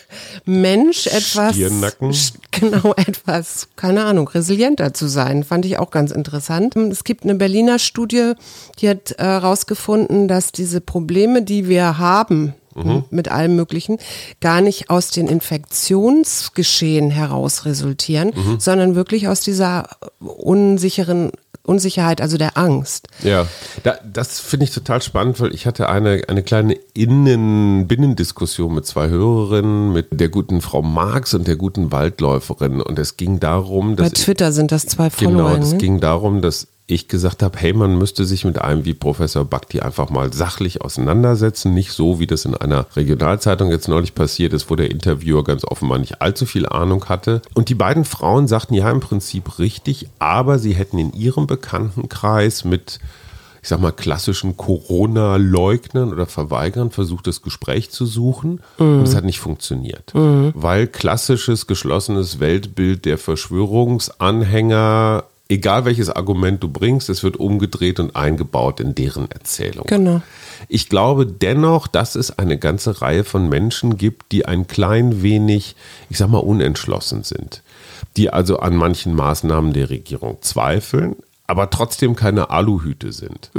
Mensch 0.47 1.07
etwas, 1.07 1.55
Stirnnacken. 1.55 2.15
genau 2.51 2.95
etwas, 2.97 3.69
keine 3.77 4.05
Ahnung, 4.05 4.27
resilienter 4.29 4.95
zu 4.95 5.07
sein. 5.07 5.45
Fand 5.45 5.67
ich 5.67 5.79
auch 5.79 5.91
ganz 5.91 6.11
interessant. 6.13 6.77
Es 6.77 7.05
gibt 7.05 7.25
eine 7.25 7.35
Berliner 7.35 7.79
Studie, 7.79 8.33
die 8.79 8.89
hat 8.89 9.15
herausgefunden, 9.19 10.25
äh, 10.25 10.29
dass 10.29 10.51
diese 10.53 10.81
Probleme, 10.81 11.43
die 11.43 11.69
wir 11.69 11.99
haben, 11.99 12.55
Mhm. 12.75 13.05
mit 13.11 13.29
allem 13.29 13.57
Möglichen, 13.57 13.99
gar 14.41 14.61
nicht 14.61 14.89
aus 14.89 15.11
den 15.11 15.27
Infektionsgeschehen 15.27 17.11
heraus 17.11 17.65
resultieren, 17.65 18.31
Mhm. 18.33 18.61
sondern 18.61 18.95
wirklich 18.95 19.27
aus 19.27 19.41
dieser 19.41 19.89
unsicheren 20.21 21.33
Unsicherheit, 21.63 22.21
also 22.21 22.39
der 22.39 22.57
Angst. 22.57 23.09
Ja, 23.23 23.47
da, 23.83 23.99
das 24.11 24.41
finde 24.41 24.65
ich 24.65 24.71
total 24.71 25.03
spannend, 25.03 25.39
weil 25.41 25.55
ich 25.55 25.67
hatte 25.67 25.89
eine, 25.89 26.23
eine 26.29 26.43
kleine 26.43 26.75
Innen-Binnendiskussion 26.95 28.75
mit 28.75 28.87
zwei 28.87 29.09
Hörerinnen, 29.09 29.93
mit 29.93 30.09
der 30.11 30.29
guten 30.29 30.61
Frau 30.61 30.83
Marx 30.83 31.35
und 31.35 31.47
der 31.47 31.57
guten 31.57 31.93
Waldläuferin. 31.93 32.81
Und 32.81 32.99
es 32.99 33.17
ging 33.17 33.41
darum, 33.41 33.97
dass. 33.97 34.11
Bei 34.11 34.15
Twitter 34.15 34.53
sind 34.53 34.73
das 34.73 34.87
zwei 34.87 35.09
Genau, 35.11 35.49
Follower. 35.49 35.59
es 35.59 35.73
ne? 35.73 35.79
ging 35.79 36.01
darum, 36.01 36.43
dass 36.43 36.69
ich 36.89 37.07
gesagt 37.07 37.43
habe, 37.43 37.59
hey, 37.59 37.75
man 37.75 37.99
müsste 37.99 38.25
sich 38.25 38.45
mit 38.45 38.61
einem 38.61 38.87
wie 38.87 38.95
Professor 38.95 39.45
Bhakti 39.45 39.81
einfach 39.81 40.09
mal 40.09 40.33
sachlich 40.33 40.81
auseinandersetzen, 40.81 41.75
nicht 41.75 41.93
so, 41.93 42.19
wie 42.19 42.27
das 42.27 42.47
in 42.47 42.55
einer 42.55 42.87
Regionalzeitung 42.97 43.71
jetzt 43.71 43.89
neulich 43.89 44.15
passiert 44.15 44.55
ist, 44.55 44.71
wo 44.71 44.75
der 44.75 44.91
Interviewer 44.91 45.45
ganz 45.45 45.65
offenbar 45.65 45.99
nicht 45.99 46.23
allzu 46.23 46.47
viel 46.47 46.67
Ahnung 46.67 47.05
hatte. 47.05 47.43
Und 47.55 47.69
die 47.69 47.75
beiden 47.75 48.07
Frauen 48.07 48.49
sagten, 48.49 48.73
ja, 48.73 48.91
im 48.91 49.01
Prinzip 49.01 49.59
richtig, 49.59 50.09
aber 50.19 50.59
sie 50.59 50.73
hätten 50.73 50.99
in 50.99 51.13
ihrem 51.13 51.47
Bekanntenkreis 51.47 52.65
mit 52.65 53.01
ich 53.61 53.69
sag 53.69 53.81
mal, 53.81 53.93
klassischen 53.93 54.57
Corona-Leugnern 54.57 56.13
oder 56.13 56.27
Verweigern 56.27 56.91
versucht, 56.91 57.27
das 57.27 57.43
Gespräch 57.43 57.91
zu 57.91 58.07
suchen. 58.07 58.61
Und 58.79 59.03
es 59.03 59.15
hat 59.15 59.25
nicht 59.25 59.41
funktioniert. 59.41 60.13
Weil 60.55 60.87
klassisches, 60.87 61.67
geschlossenes 61.67 62.41
Weltbild 62.41 63.05
der 63.05 63.19
Verschwörungsanhänger, 63.19 65.25
egal 65.49 65.85
welches 65.85 66.11
Argument 66.11 66.63
du 66.63 66.69
bringst, 66.69 67.09
es 67.09 67.23
wird 67.23 67.37
umgedreht 67.39 68.01
und 68.01 68.15
eingebaut 68.15 68.81
in 68.81 68.95
deren 68.95 69.31
Erzählung. 69.31 69.87
Genau. 69.87 70.23
Ich 70.69 70.89
glaube 70.89 71.27
dennoch, 71.27 71.87
dass 71.87 72.15
es 72.15 72.39
eine 72.39 72.59
ganze 72.59 73.01
Reihe 73.01 73.25
von 73.25 73.49
Menschen 73.49 73.97
gibt, 73.97 74.33
die 74.33 74.45
ein 74.45 74.67
klein 74.67 75.23
wenig, 75.23 75.75
ich 76.11 76.19
sag 76.19 76.29
mal, 76.29 76.39
unentschlossen 76.39 77.23
sind. 77.23 77.63
Die 78.17 78.31
also 78.31 78.59
an 78.59 78.77
manchen 78.77 79.15
Maßnahmen 79.15 79.73
der 79.73 79.91
Regierung 79.91 80.39
zweifeln, 80.41 81.17
aber 81.47 81.71
trotzdem 81.71 82.15
keine 82.15 82.51
Aluhüte 82.51 83.13
sind 83.13 83.51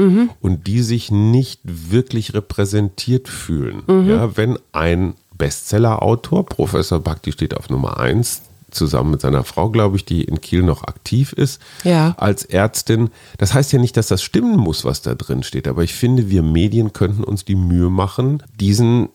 und 0.42 0.68
die 0.68 0.82
sich 0.82 1.10
nicht 1.10 1.62
wirklich 1.64 2.36
repräsentiert 2.36 3.28
fühlen. 3.28 3.82
Ja, 4.08 4.38
wenn 4.38 4.60
ein 4.74 5.16
Bestseller-Autor, 5.38 6.46
Professor 6.46 7.00
Bhakti 7.00 7.32
steht 7.32 7.58
auf 7.58 7.70
Nummer 7.70 7.98
eins, 8.00 8.42
zusammen 8.72 9.12
mit 9.12 9.22
seiner 9.22 9.44
Frau, 9.44 9.70
glaube 9.70 9.96
ich, 9.98 10.06
die 10.06 10.24
in 10.24 10.42
Kiel 10.42 10.64
noch 10.64 10.84
aktiv 10.84 11.34
ist, 11.34 11.62
Ja. 11.84 12.16
als 12.18 12.46
Ärztin. 12.46 13.10
Das 13.38 13.54
heißt 13.54 13.72
ja 13.74 13.80
nicht, 13.80 13.96
dass 13.98 14.08
das 14.08 14.22
stimmen 14.24 14.58
muss, 14.58 14.86
was 14.86 15.02
da 15.02 15.16
drin 15.16 15.44
steht, 15.44 15.68
aber 15.68 15.84
ich 15.84 15.94
finde, 15.94 16.30
wir 16.30 16.44
Medien 16.44 16.94
könnten 16.94 17.24
uns 17.24 17.46
die 17.46 17.56
Mühe 17.56 17.90
machen, 17.90 18.44
diesen 18.60 19.10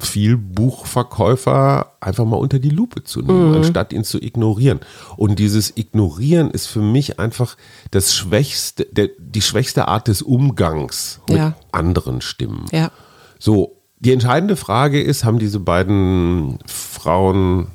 viel 0.00 0.36
Buchverkäufer 0.36 1.92
einfach 2.00 2.24
mal 2.24 2.36
unter 2.36 2.58
die 2.58 2.70
Lupe 2.70 3.04
zu 3.04 3.20
nehmen, 3.22 3.54
anstatt 3.54 3.92
ihn 3.92 4.04
zu 4.04 4.20
ignorieren. 4.20 4.80
Und 5.16 5.38
dieses 5.38 5.76
Ignorieren 5.76 6.50
ist 6.50 6.66
für 6.66 6.80
mich 6.80 7.18
einfach 7.20 7.56
das 7.90 8.14
schwächste, 8.14 8.84
der, 8.90 9.10
die 9.18 9.42
schwächste 9.42 9.88
Art 9.88 10.08
des 10.08 10.22
Umgangs 10.22 11.20
mit 11.28 11.38
Ja. 11.38 11.54
anderen 11.70 12.20
Stimmen. 12.20 12.66
Ja. 12.72 12.90
So, 13.38 13.76
die 14.00 14.12
entscheidende 14.12 14.56
Frage 14.56 15.00
ist, 15.00 15.24
haben 15.24 15.38
diese 15.38 15.60
beiden 15.60 16.58
Frauen 16.66 17.68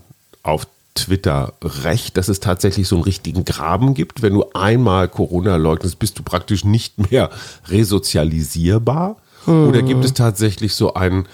auf 0.44 0.68
Twitter 0.98 1.54
recht, 1.64 2.18
dass 2.18 2.28
es 2.28 2.40
tatsächlich 2.40 2.88
so 2.88 2.96
einen 2.96 3.04
richtigen 3.04 3.46
Graben 3.46 3.94
gibt? 3.94 4.22
Wenn 4.22 4.34
du 4.34 4.46
einmal 4.54 5.08
Corona 5.08 5.56
leugnest, 5.56 6.00
bist 6.00 6.20
du 6.20 6.24
praktisch 6.24 6.66
nicht 6.66 7.12
mehr 7.12 7.30
resozialisierbar? 7.70 9.18
Oder 9.46 9.82
gibt 9.82 10.04
es 10.04 10.14
tatsächlich 10.14 10.74
so 10.76 10.94
ein, 10.94 11.26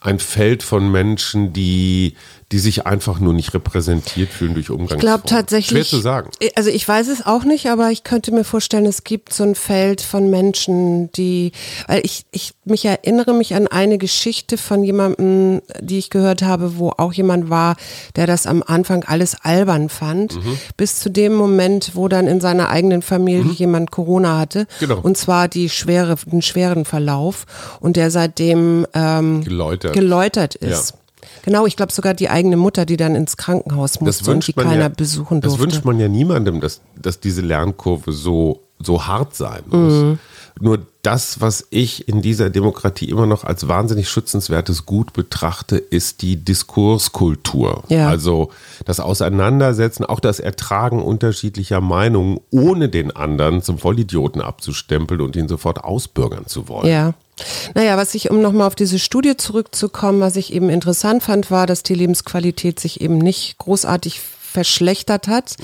ein 0.00 0.18
Feld 0.18 0.64
von 0.64 0.90
Menschen, 0.90 1.52
die, 1.52 2.16
die 2.52 2.58
sich 2.58 2.86
einfach 2.86 3.20
nur 3.20 3.32
nicht 3.32 3.54
repräsentiert 3.54 4.30
fühlen 4.30 4.54
durch 4.54 4.70
Umgangsformen? 4.70 4.98
Ich 4.98 5.06
glaube 5.06 5.22
tatsächlich. 5.28 5.86
Schwer 5.88 5.98
zu 5.98 6.00
sagen. 6.00 6.30
Also 6.56 6.70
ich 6.70 6.86
weiß 6.86 7.08
es 7.08 7.24
auch 7.24 7.44
nicht, 7.44 7.66
aber 7.68 7.90
ich 7.90 8.02
könnte 8.02 8.32
mir 8.32 8.44
vorstellen, 8.44 8.86
es 8.86 9.04
gibt 9.04 9.32
so 9.32 9.44
ein 9.44 9.54
Feld 9.54 10.00
von 10.00 10.30
Menschen, 10.30 11.12
die, 11.12 11.52
weil 11.86 12.00
ich, 12.04 12.24
ich 12.32 12.54
mich 12.64 12.84
erinnere 12.84 13.34
mich 13.34 13.54
an 13.54 13.66
eine 13.68 13.98
Geschichte 13.98 14.58
von 14.58 14.82
jemandem, 14.82 15.62
die 15.80 15.98
ich 15.98 16.10
gehört 16.10 16.42
habe, 16.42 16.76
wo 16.78 16.90
auch 16.96 17.12
jemand 17.12 17.50
war, 17.50 17.76
der 18.16 18.26
das 18.26 18.46
am 18.46 18.62
Anfang 18.66 19.04
alles 19.04 19.36
albern 19.42 19.88
fand, 19.88 20.34
Mhm. 20.36 20.58
bis 20.76 20.98
zu 21.00 21.10
dem 21.10 21.34
Moment, 21.34 21.92
wo 21.94 22.08
dann 22.08 22.26
in 22.26 22.40
seiner 22.40 22.68
eigenen 22.70 23.02
Familie 23.02 23.52
jemand 23.52 23.90
Corona 23.90 24.38
hatte. 24.38 24.60
Mhm. 24.60 24.66
Genau. 24.80 24.98
Und 25.00 25.16
zwar 25.16 25.48
die 25.48 25.68
schwere, 25.68 26.16
den 26.26 26.42
schweren 26.42 26.84
Verlauf 26.84 27.46
und 27.80 27.96
der 27.96 28.10
seitdem 28.10 28.86
ähm, 28.94 29.44
Geläutert. 29.44 29.92
geläutert 29.92 30.54
ist. 30.56 30.94
Genau, 31.42 31.66
ich 31.66 31.76
glaube 31.76 31.92
sogar 31.92 32.14
die 32.14 32.28
eigene 32.28 32.56
Mutter, 32.56 32.84
die 32.86 32.96
dann 32.96 33.14
ins 33.14 33.36
Krankenhaus 33.36 34.00
musste 34.00 34.20
das 34.22 34.28
und 34.28 34.34
wünscht 34.34 34.48
die 34.48 34.52
keiner 34.54 34.78
ja, 34.78 34.88
besuchen 34.88 35.40
Das 35.40 35.52
durfte. 35.52 35.64
wünscht 35.64 35.84
man 35.84 35.98
ja 36.00 36.08
niemandem, 36.08 36.60
dass, 36.60 36.80
dass 37.00 37.20
diese 37.20 37.40
Lernkurve 37.40 38.12
so, 38.12 38.60
so 38.78 39.06
hart 39.06 39.34
sein 39.34 39.62
muss. 39.66 39.92
Mhm. 39.92 40.18
Nur 40.58 40.86
das, 41.02 41.40
was 41.40 41.66
ich 41.70 42.08
in 42.08 42.22
dieser 42.22 42.50
Demokratie 42.50 43.08
immer 43.08 43.26
noch 43.26 43.44
als 43.44 43.68
wahnsinnig 43.68 44.08
schützenswertes 44.08 44.86
Gut 44.86 45.12
betrachte, 45.12 45.76
ist 45.76 46.22
die 46.22 46.36
Diskurskultur. 46.36 47.84
Ja. 47.88 48.08
Also 48.08 48.50
das 48.84 49.00
Auseinandersetzen, 49.00 50.04
auch 50.04 50.20
das 50.20 50.40
Ertragen 50.40 51.02
unterschiedlicher 51.02 51.80
Meinungen, 51.80 52.40
ohne 52.50 52.88
den 52.88 53.14
anderen 53.14 53.62
zum 53.62 53.78
Vollidioten 53.78 54.42
abzustempeln 54.42 55.20
und 55.20 55.36
ihn 55.36 55.48
sofort 55.48 55.82
ausbürgern 55.82 56.46
zu 56.46 56.68
wollen. 56.68 56.88
Ja. 56.88 57.14
Naja, 57.74 57.96
was 57.96 58.14
ich, 58.14 58.30
um 58.30 58.42
nochmal 58.42 58.66
auf 58.66 58.74
diese 58.74 58.98
Studie 58.98 59.36
zurückzukommen, 59.36 60.20
was 60.20 60.36
ich 60.36 60.52
eben 60.52 60.68
interessant 60.68 61.22
fand, 61.22 61.50
war, 61.50 61.66
dass 61.66 61.82
die 61.82 61.94
Lebensqualität 61.94 62.78
sich 62.78 63.00
eben 63.00 63.16
nicht 63.16 63.56
großartig 63.56 64.20
verschlechtert 64.50 65.28
hat, 65.28 65.54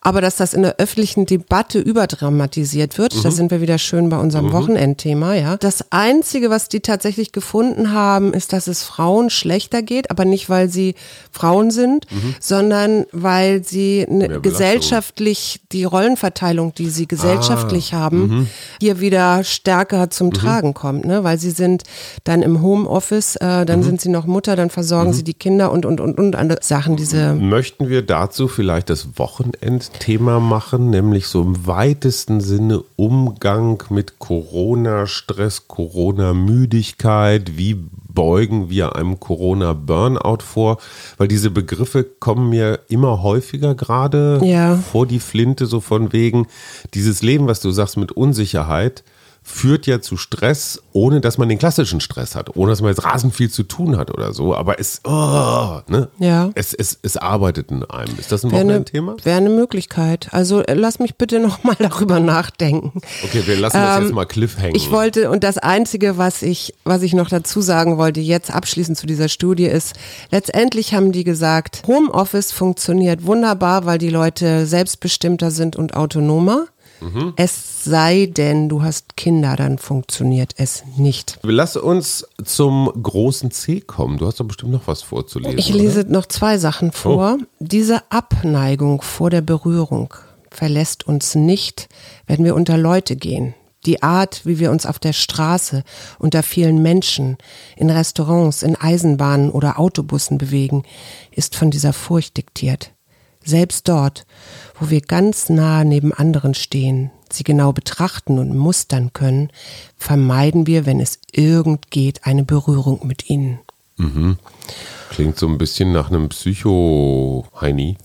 aber 0.00 0.20
dass 0.20 0.36
das 0.36 0.52
in 0.52 0.62
der 0.62 0.76
öffentlichen 0.76 1.24
Debatte 1.24 1.78
überdramatisiert 1.78 2.98
wird. 2.98 3.24
Da 3.24 3.30
sind 3.30 3.50
wir 3.50 3.60
wieder 3.60 3.78
schön 3.78 4.08
bei 4.10 4.18
unserem 4.18 4.52
Wochenendthema, 4.52 5.34
ja. 5.34 5.56
Das 5.56 5.90
einzige, 5.90 6.50
was 6.50 6.68
die 6.68 6.80
tatsächlich 6.80 7.32
gefunden 7.32 7.92
haben, 7.92 8.34
ist, 8.34 8.52
dass 8.52 8.66
es 8.66 8.82
Frauen 8.82 9.30
schlechter 9.30 9.82
geht, 9.82 10.10
aber 10.10 10.24
nicht, 10.24 10.50
weil 10.50 10.68
sie 10.68 10.94
Frauen 11.30 11.70
sind, 11.70 12.06
sondern 12.40 13.06
weil 13.12 13.64
sie 13.64 14.06
gesellschaftlich 14.42 15.60
die 15.72 15.84
Rollenverteilung, 15.84 16.74
die 16.74 16.90
sie 16.90 17.08
gesellschaftlich 17.08 17.94
haben, 17.94 18.48
hier 18.80 19.00
wieder 19.00 19.44
stärker 19.44 20.10
zum 20.10 20.32
Tragen 20.32 20.74
kommt, 20.74 21.04
ne? 21.06 21.24
Weil 21.24 21.38
sie 21.38 21.50
sind 21.50 21.84
dann 22.24 22.42
im 22.42 22.60
Homeoffice, 22.60 23.36
äh, 23.36 23.64
dann 23.64 23.82
sind 23.82 24.00
sie 24.00 24.10
noch 24.10 24.26
Mutter, 24.26 24.56
dann 24.56 24.68
versorgen 24.70 25.12
sie 25.12 25.24
die 25.24 25.34
Kinder 25.34 25.72
und 25.72 25.86
und 25.86 26.00
und 26.00 26.18
und 26.18 26.36
andere 26.36 26.58
Sachen, 26.62 26.96
diese 26.96 27.34
Möchten 27.34 27.88
wir 27.88 28.02
dazu 28.26 28.48
vielleicht 28.48 28.90
das 28.90 29.18
Wochenendthema 29.20 30.40
machen, 30.40 30.90
nämlich 30.90 31.28
so 31.28 31.42
im 31.42 31.64
weitesten 31.66 32.40
Sinne 32.40 32.82
Umgang 32.96 33.80
mit 33.88 34.18
Corona-Stress, 34.18 35.68
Corona-Müdigkeit, 35.68 37.56
wie 37.56 37.76
beugen 38.12 38.68
wir 38.68 38.96
einem 38.96 39.20
Corona-Burnout 39.20 40.38
vor? 40.42 40.78
Weil 41.18 41.28
diese 41.28 41.50
Begriffe 41.50 42.02
kommen 42.02 42.48
mir 42.48 42.80
immer 42.88 43.22
häufiger 43.22 43.76
gerade 43.76 44.40
Ja. 44.42 44.76
vor 44.76 45.06
die 45.06 45.20
Flinte, 45.20 45.66
so 45.66 45.78
von 45.78 46.12
wegen 46.12 46.48
dieses 46.94 47.22
Leben, 47.22 47.46
was 47.46 47.60
du 47.60 47.70
sagst, 47.70 47.96
mit 47.96 48.10
Unsicherheit 48.10 49.04
führt 49.48 49.86
ja 49.86 50.00
zu 50.00 50.16
Stress, 50.16 50.82
ohne 50.92 51.20
dass 51.20 51.38
man 51.38 51.48
den 51.48 51.58
klassischen 51.58 52.00
Stress 52.00 52.34
hat, 52.34 52.56
ohne 52.56 52.72
dass 52.72 52.80
man 52.80 52.90
jetzt 52.90 53.04
rasend 53.04 53.32
viel 53.32 53.48
zu 53.48 53.62
tun 53.62 53.96
hat 53.96 54.10
oder 54.12 54.34
so, 54.34 54.56
aber 54.56 54.80
es, 54.80 55.00
oh, 55.04 55.80
ne? 55.86 56.08
Ja. 56.18 56.50
es, 56.54 56.74
es, 56.74 56.98
es 57.02 57.16
arbeitet 57.16 57.70
in 57.70 57.84
einem. 57.84 58.18
Ist 58.18 58.32
das 58.32 58.44
ein 58.44 58.50
wäre 58.50 58.64
Wochenendthema? 58.64 59.14
wär 59.22 59.36
eine 59.36 59.48
Möglichkeit. 59.48 60.28
Also 60.32 60.62
äh, 60.62 60.74
lass 60.74 60.98
mich 60.98 61.14
bitte 61.14 61.38
noch 61.38 61.62
mal 61.62 61.76
darüber 61.78 62.18
nachdenken. 62.18 63.00
Okay, 63.22 63.44
wir 63.46 63.56
lassen 63.56 63.76
das 63.76 64.02
jetzt 64.02 64.12
mal 64.12 64.26
cliff 64.26 64.58
hängen. 64.58 64.74
Ähm, 64.74 64.76
Ich 64.76 64.90
wollte, 64.90 65.30
und 65.30 65.44
das 65.44 65.58
Einzige, 65.58 66.18
was 66.18 66.42
ich, 66.42 66.74
was 66.82 67.02
ich 67.02 67.14
noch 67.14 67.28
dazu 67.28 67.60
sagen 67.60 67.98
wollte, 67.98 68.20
jetzt 68.20 68.50
abschließend 68.52 68.98
zu 68.98 69.06
dieser 69.06 69.28
Studie 69.28 69.66
ist, 69.66 69.94
letztendlich 70.32 70.92
haben 70.92 71.12
die 71.12 71.24
gesagt, 71.24 71.82
Homeoffice 71.86 72.50
funktioniert 72.50 73.24
wunderbar, 73.24 73.86
weil 73.86 73.98
die 73.98 74.10
Leute 74.10 74.66
selbstbestimmter 74.66 75.52
sind 75.52 75.76
und 75.76 75.94
autonomer. 75.94 76.66
Mhm. 77.00 77.34
Es 77.36 77.84
sei 77.84 78.26
denn, 78.26 78.68
du 78.68 78.82
hast 78.82 79.16
Kinder, 79.16 79.56
dann 79.56 79.78
funktioniert 79.78 80.54
es 80.56 80.84
nicht. 80.96 81.38
Lass 81.42 81.76
uns 81.76 82.26
zum 82.44 82.90
großen 83.00 83.50
C 83.50 83.80
kommen. 83.80 84.18
Du 84.18 84.26
hast 84.26 84.40
doch 84.40 84.44
bestimmt 84.46 84.72
noch 84.72 84.86
was 84.86 85.02
vorzulesen. 85.02 85.58
Ich 85.58 85.70
oder? 85.70 85.78
lese 85.78 86.00
noch 86.08 86.26
zwei 86.26 86.58
Sachen 86.58 86.92
vor. 86.92 87.38
Diese 87.58 88.02
Abneigung 88.10 89.02
vor 89.02 89.30
der 89.30 89.42
Berührung 89.42 90.14
verlässt 90.50 91.06
uns 91.06 91.34
nicht, 91.34 91.88
wenn 92.26 92.42
wir 92.44 92.54
unter 92.54 92.78
Leute 92.78 93.14
gehen, 93.16 93.54
Die 93.86 94.02
Art, 94.02 94.44
wie 94.44 94.58
wir 94.58 94.72
uns 94.72 94.84
auf 94.84 94.98
der 94.98 95.12
Straße, 95.12 95.84
unter 96.18 96.42
vielen 96.42 96.82
Menschen, 96.82 97.36
in 97.76 97.88
Restaurants, 97.88 98.62
in 98.62 98.74
Eisenbahnen 98.74 99.50
oder 99.50 99.78
Autobussen 99.78 100.38
bewegen, 100.38 100.82
ist 101.30 101.54
von 101.54 101.70
dieser 101.70 101.92
Furcht 101.92 102.36
diktiert. 102.36 102.92
Selbst 103.44 103.86
dort, 103.86 104.26
wo 104.78 104.90
wir 104.90 105.00
ganz 105.00 105.48
nah 105.48 105.84
neben 105.84 106.12
anderen 106.12 106.54
stehen, 106.54 107.10
sie 107.30 107.44
genau 107.44 107.72
betrachten 107.72 108.38
und 108.38 108.56
mustern 108.56 109.12
können, 109.12 109.50
vermeiden 109.96 110.66
wir, 110.66 110.86
wenn 110.86 111.00
es 111.00 111.18
irgend 111.32 111.90
geht, 111.90 112.26
eine 112.26 112.44
Berührung 112.44 113.06
mit 113.06 113.30
ihnen. 113.30 113.60
Mhm. 113.96 114.38
Klingt 115.10 115.38
so 115.38 115.46
ein 115.48 115.58
bisschen 115.58 115.92
nach 115.92 116.10
einem 116.10 116.28
Psycho-Heini. 116.28 117.96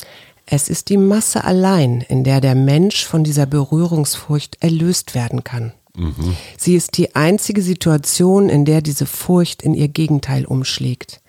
Es 0.45 0.69
ist 0.69 0.89
die 0.89 0.97
Masse 0.97 1.43
allein, 1.43 2.01
in 2.01 2.23
der 2.23 2.41
der 2.41 2.55
Mensch 2.55 3.05
von 3.05 3.23
dieser 3.23 3.45
Berührungsfurcht 3.45 4.57
erlöst 4.61 5.15
werden 5.15 5.43
kann. 5.43 5.73
Mhm. 5.95 6.35
Sie 6.57 6.75
ist 6.75 6.97
die 6.97 7.15
einzige 7.15 7.61
Situation, 7.61 8.49
in 8.49 8.65
der 8.65 8.81
diese 8.81 9.05
Furcht 9.05 9.61
in 9.61 9.73
ihr 9.73 9.87
Gegenteil 9.87 10.45
umschlägt. 10.45 11.21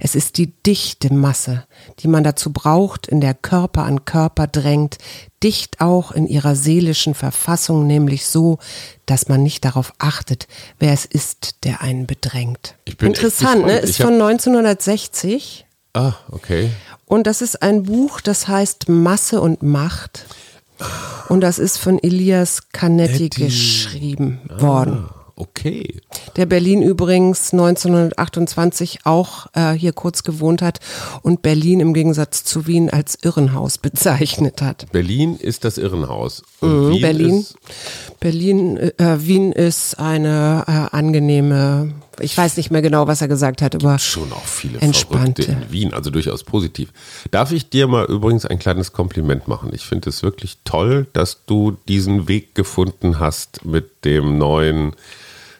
Es 0.00 0.14
ist 0.14 0.38
die 0.38 0.52
dichte 0.62 1.12
Masse, 1.12 1.64
die 2.00 2.08
man 2.08 2.24
dazu 2.24 2.52
braucht, 2.52 3.06
in 3.06 3.20
der 3.20 3.34
Körper 3.34 3.84
an 3.84 4.04
Körper 4.04 4.46
drängt, 4.46 4.98
dicht 5.42 5.80
auch 5.80 6.12
in 6.12 6.26
ihrer 6.26 6.54
seelischen 6.54 7.14
Verfassung, 7.14 7.86
nämlich 7.86 8.26
so, 8.26 8.58
dass 9.06 9.28
man 9.28 9.42
nicht 9.42 9.64
darauf 9.64 9.92
achtet, 9.98 10.48
wer 10.78 10.92
es 10.92 11.04
ist, 11.04 11.64
der 11.64 11.82
einen 11.82 12.06
bedrängt. 12.06 12.74
Interessant, 13.00 13.66
ne? 13.66 13.78
Ist 13.78 14.00
von 14.00 14.14
1960. 14.14 15.66
Ah, 15.94 16.14
okay. 16.30 16.70
Und 17.06 17.26
das 17.26 17.40
ist 17.40 17.62
ein 17.62 17.84
Buch, 17.84 18.20
das 18.20 18.48
heißt 18.48 18.88
Masse 18.88 19.40
und 19.40 19.62
Macht. 19.62 20.26
Und 21.28 21.40
das 21.40 21.58
ist 21.58 21.78
von 21.78 21.98
Elias 22.02 22.68
Canetti 22.72 23.28
geschrieben 23.30 24.40
ah. 24.50 25.25
Okay. 25.38 26.00
Der 26.36 26.46
Berlin 26.46 26.80
übrigens 26.80 27.52
1928 27.52 29.00
auch 29.04 29.48
äh, 29.52 29.72
hier 29.72 29.92
kurz 29.92 30.22
gewohnt 30.22 30.62
hat 30.62 30.80
und 31.20 31.42
Berlin 31.42 31.80
im 31.80 31.92
Gegensatz 31.92 32.42
zu 32.42 32.66
Wien 32.66 32.88
als 32.88 33.18
Irrenhaus 33.22 33.76
bezeichnet 33.86 34.62
hat. 34.62 34.90
Berlin 34.92 35.36
ist 35.36 35.64
das 35.64 35.76
Irrenhaus. 35.76 36.42
Und 36.60 36.88
mhm, 36.88 37.00
Berlin, 37.02 37.38
ist 37.40 37.56
Berlin, 38.18 38.78
äh, 38.78 39.16
Wien 39.18 39.52
ist 39.52 39.98
eine 39.98 40.64
äh, 40.66 40.96
angenehme, 40.96 41.92
ich 42.18 42.36
weiß 42.36 42.56
nicht 42.56 42.70
mehr 42.70 42.80
genau, 42.80 43.06
was 43.06 43.20
er 43.20 43.28
gesagt 43.28 43.60
hat, 43.60 43.74
aber 43.74 43.98
schon 43.98 44.32
auch 44.32 44.46
viele 44.46 44.78
entspannte 44.78 45.42
in 45.42 45.70
Wien, 45.70 45.92
also 45.92 46.08
durchaus 46.08 46.44
positiv. 46.44 46.94
Darf 47.30 47.52
ich 47.52 47.68
dir 47.68 47.88
mal 47.88 48.06
übrigens 48.06 48.46
ein 48.46 48.58
kleines 48.58 48.92
Kompliment 48.92 49.48
machen? 49.48 49.70
Ich 49.74 49.84
finde 49.84 50.08
es 50.08 50.22
wirklich 50.22 50.56
toll, 50.64 51.06
dass 51.12 51.44
du 51.44 51.76
diesen 51.88 52.26
Weg 52.26 52.54
gefunden 52.54 53.18
hast 53.18 53.66
mit 53.66 54.06
dem 54.06 54.38
neuen 54.38 54.94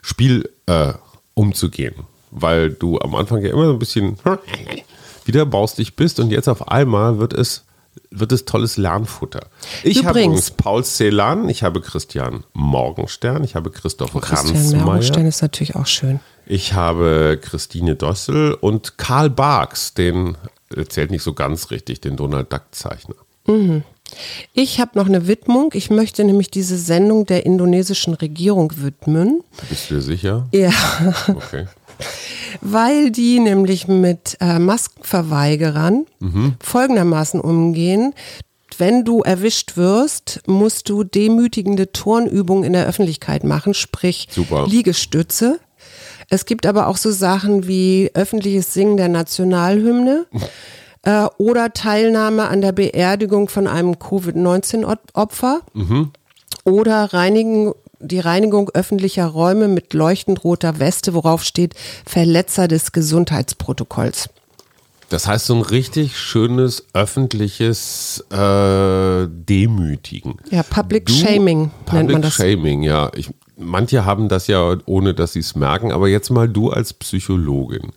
Spiel 0.06 0.48
äh, 0.66 0.92
umzugehen. 1.34 1.94
Weil 2.30 2.70
du 2.70 3.00
am 3.00 3.16
Anfang 3.16 3.42
ja 3.42 3.50
immer 3.50 3.66
so 3.66 3.72
ein 3.72 3.78
bisschen 3.80 4.18
wieder 5.24 5.44
baustig 5.44 5.96
bist 5.96 6.20
und 6.20 6.30
jetzt 6.30 6.48
auf 6.48 6.68
einmal 6.68 7.18
wird 7.18 7.32
es, 7.32 7.64
wird 8.10 8.30
es 8.30 8.44
tolles 8.44 8.76
Lernfutter. 8.76 9.48
Ich 9.82 10.04
habe 10.04 10.20
übrigens 10.20 10.52
Paul 10.52 10.84
Celan, 10.84 11.48
ich 11.48 11.64
habe 11.64 11.80
Christian 11.80 12.44
Morgenstern, 12.52 13.42
ich 13.42 13.56
habe 13.56 13.70
Christoph 13.70 14.14
oh, 14.14 14.20
Christian 14.20 14.84
Morgenstern 14.84 15.26
ist 15.26 15.42
natürlich 15.42 15.74
auch 15.74 15.86
schön. 15.86 16.20
Ich 16.46 16.74
habe 16.74 17.40
Christine 17.42 17.96
Dossel 17.96 18.54
und 18.54 18.98
Karl 18.98 19.28
Barks, 19.28 19.94
den 19.94 20.36
erzählt 20.74 21.10
nicht 21.10 21.24
so 21.24 21.32
ganz 21.32 21.72
richtig, 21.72 22.00
den 22.00 22.16
Donald 22.16 22.52
Duck 22.52 22.62
Zeichner. 22.70 23.16
Mhm. 23.48 23.82
Ich 24.52 24.80
habe 24.80 24.98
noch 24.98 25.06
eine 25.06 25.26
Widmung. 25.26 25.70
Ich 25.74 25.90
möchte 25.90 26.24
nämlich 26.24 26.50
diese 26.50 26.78
Sendung 26.78 27.26
der 27.26 27.46
indonesischen 27.46 28.14
Regierung 28.14 28.72
widmen. 28.76 29.42
Bist 29.68 29.90
du 29.90 29.94
dir 29.96 30.00
sicher? 30.00 30.48
Ja. 30.52 30.72
Okay. 31.28 31.66
Weil 32.60 33.10
die 33.10 33.40
nämlich 33.40 33.88
mit 33.88 34.36
äh, 34.40 34.58
Maskenverweigerern 34.58 36.06
mhm. 36.20 36.54
folgendermaßen 36.60 37.40
umgehen. 37.40 38.14
Wenn 38.78 39.04
du 39.04 39.22
erwischt 39.22 39.76
wirst, 39.76 40.42
musst 40.46 40.88
du 40.88 41.04
demütigende 41.04 41.92
Turnübungen 41.92 42.64
in 42.64 42.74
der 42.74 42.86
Öffentlichkeit 42.86 43.44
machen, 43.44 43.72
sprich 43.72 44.28
Super. 44.30 44.66
Liegestütze. 44.66 45.60
Es 46.28 46.44
gibt 46.44 46.66
aber 46.66 46.88
auch 46.88 46.96
so 46.96 47.10
Sachen 47.10 47.66
wie 47.66 48.10
öffentliches 48.14 48.74
Singen 48.74 48.96
der 48.96 49.08
Nationalhymne. 49.08 50.26
äh, 51.06 51.26
oder 51.38 51.72
Teilnahme 51.72 52.48
an 52.48 52.60
der 52.60 52.72
Beerdigung 52.72 53.48
von 53.48 53.66
einem 53.66 53.98
Covid-19-Opfer 53.98 55.60
mhm. 55.72 56.10
oder 56.64 57.14
reinigen 57.14 57.72
die 57.98 58.18
Reinigung 58.18 58.70
öffentlicher 58.74 59.24
Räume 59.26 59.68
mit 59.68 59.94
leuchtend 59.94 60.44
roter 60.44 60.78
Weste, 60.80 61.14
worauf 61.14 61.42
steht 61.42 61.74
Verletzer 62.04 62.68
des 62.68 62.92
Gesundheitsprotokolls. 62.92 64.28
Das 65.08 65.26
heißt 65.26 65.46
so 65.46 65.54
ein 65.54 65.62
richtig 65.62 66.18
schönes 66.18 66.84
öffentliches 66.92 68.24
äh, 68.30 69.26
Demütigen. 69.28 70.34
Ja, 70.50 70.62
Public 70.64 71.06
du, 71.06 71.12
Shaming 71.12 71.70
Public 71.86 71.92
nennt 71.92 72.12
man 72.12 72.22
das. 72.22 72.34
Shaming, 72.34 72.82
ja. 72.82 73.10
Ich, 73.14 73.30
manche 73.56 74.04
haben 74.04 74.28
das 74.28 74.48
ja, 74.48 74.76
ohne 74.84 75.14
dass 75.14 75.32
sie 75.32 75.40
es 75.40 75.54
merken, 75.54 75.92
aber 75.92 76.08
jetzt 76.08 76.30
mal 76.30 76.48
du 76.48 76.70
als 76.70 76.92
Psychologin. 76.92 77.92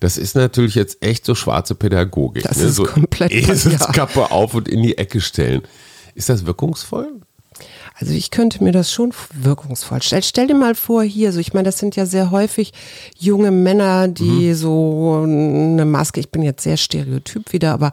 Das 0.00 0.16
ist 0.16 0.34
natürlich 0.34 0.74
jetzt 0.74 1.02
echt 1.02 1.26
so 1.26 1.34
schwarze 1.34 1.74
Pädagogik. 1.74 2.42
Das 2.42 2.56
ne? 2.56 2.64
ist 2.64 2.76
so 2.76 2.84
komplett 2.84 3.32
Eselskappe 3.32 4.30
auf 4.30 4.54
und 4.54 4.66
in 4.66 4.82
die 4.82 4.96
Ecke 4.96 5.20
stellen. 5.20 5.62
Ist 6.14 6.30
das 6.30 6.46
wirkungsvoll? 6.46 7.20
Also 8.00 8.14
ich 8.14 8.30
könnte 8.30 8.64
mir 8.64 8.72
das 8.72 8.90
schon 8.90 9.12
wirkungsvoll 9.34 10.00
stellen. 10.00 10.22
Stell 10.22 10.46
dir 10.46 10.54
mal 10.54 10.74
vor, 10.74 11.02
hier, 11.02 11.32
so 11.32 11.38
ich 11.38 11.52
meine, 11.52 11.64
das 11.64 11.78
sind 11.78 11.96
ja 11.96 12.06
sehr 12.06 12.30
häufig 12.30 12.72
junge 13.18 13.50
Männer, 13.50 14.08
die 14.08 14.48
mhm. 14.48 14.54
so 14.54 15.20
eine 15.22 15.84
Maske, 15.84 16.18
ich 16.18 16.30
bin 16.30 16.42
jetzt 16.42 16.62
sehr 16.62 16.78
stereotyp 16.78 17.52
wieder, 17.52 17.74
aber 17.74 17.92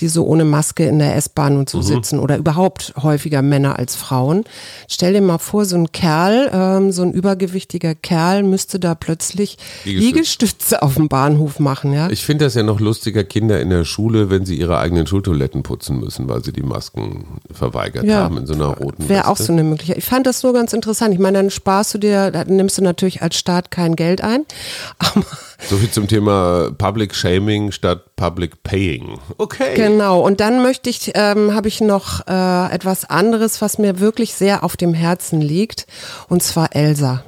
die 0.00 0.08
so 0.08 0.26
ohne 0.26 0.44
Maske 0.44 0.86
in 0.86 0.98
der 0.98 1.14
S-Bahn 1.14 1.56
und 1.56 1.70
so 1.70 1.78
mhm. 1.78 1.82
sitzen 1.82 2.18
oder 2.18 2.36
überhaupt 2.36 2.94
häufiger 3.00 3.42
Männer 3.42 3.78
als 3.78 3.94
Frauen. 3.94 4.44
Stell 4.88 5.12
dir 5.12 5.20
mal 5.20 5.38
vor, 5.38 5.64
so 5.66 5.76
ein 5.76 5.92
Kerl, 5.92 6.50
ähm, 6.52 6.90
so 6.90 7.02
ein 7.02 7.12
übergewichtiger 7.12 7.94
Kerl 7.94 8.42
müsste 8.42 8.80
da 8.80 8.96
plötzlich 8.96 9.56
Liegestütze, 9.84 10.06
Liegestütze 10.06 10.82
auf 10.82 10.94
dem 10.94 11.08
Bahnhof 11.08 11.60
machen, 11.60 11.92
ja. 11.92 12.10
Ich 12.10 12.24
finde 12.24 12.46
das 12.46 12.54
ja 12.54 12.64
noch 12.64 12.80
lustiger, 12.80 13.22
Kinder 13.22 13.60
in 13.60 13.70
der 13.70 13.84
Schule, 13.84 14.30
wenn 14.30 14.44
sie 14.44 14.56
ihre 14.56 14.78
eigenen 14.78 15.06
Schultoiletten 15.06 15.62
putzen 15.62 16.00
müssen, 16.00 16.28
weil 16.28 16.42
sie 16.42 16.52
die 16.52 16.62
Masken 16.62 17.40
verweigert 17.52 18.04
ja. 18.04 18.24
haben 18.24 18.38
in 18.38 18.46
so 18.46 18.54
einer 18.54 18.66
roten 18.66 19.08
Wäre 19.08 19.28
auch 19.28 19.43
so 19.46 19.52
eine 19.52 19.64
Möglichkeit. 19.64 19.98
Ich 19.98 20.04
fand 20.04 20.26
das 20.26 20.42
nur 20.42 20.52
ganz 20.52 20.72
interessant. 20.72 21.14
Ich 21.14 21.20
meine, 21.20 21.38
dann 21.38 21.50
sparst 21.50 21.94
du 21.94 21.98
dir, 21.98 22.30
dann 22.30 22.48
nimmst 22.48 22.78
du 22.78 22.82
natürlich 22.82 23.22
als 23.22 23.36
Staat 23.36 23.70
kein 23.70 23.96
Geld 23.96 24.22
ein. 24.22 24.44
so 25.68 25.76
viel 25.76 25.90
zum 25.90 26.08
Thema 26.08 26.70
Public 26.76 27.14
Shaming 27.14 27.72
statt 27.72 28.16
Public 28.16 28.62
Paying. 28.62 29.18
Okay. 29.38 29.74
Genau. 29.74 30.20
Und 30.20 30.40
dann 30.40 30.62
möchte 30.62 30.90
ich, 30.90 31.12
ähm, 31.14 31.54
habe 31.54 31.68
ich 31.68 31.80
noch 31.80 32.26
äh, 32.26 32.72
etwas 32.72 33.04
anderes, 33.04 33.60
was 33.60 33.78
mir 33.78 34.00
wirklich 34.00 34.34
sehr 34.34 34.64
auf 34.64 34.76
dem 34.76 34.94
Herzen 34.94 35.40
liegt. 35.40 35.86
Und 36.28 36.42
zwar 36.42 36.74
Elsa. 36.74 37.24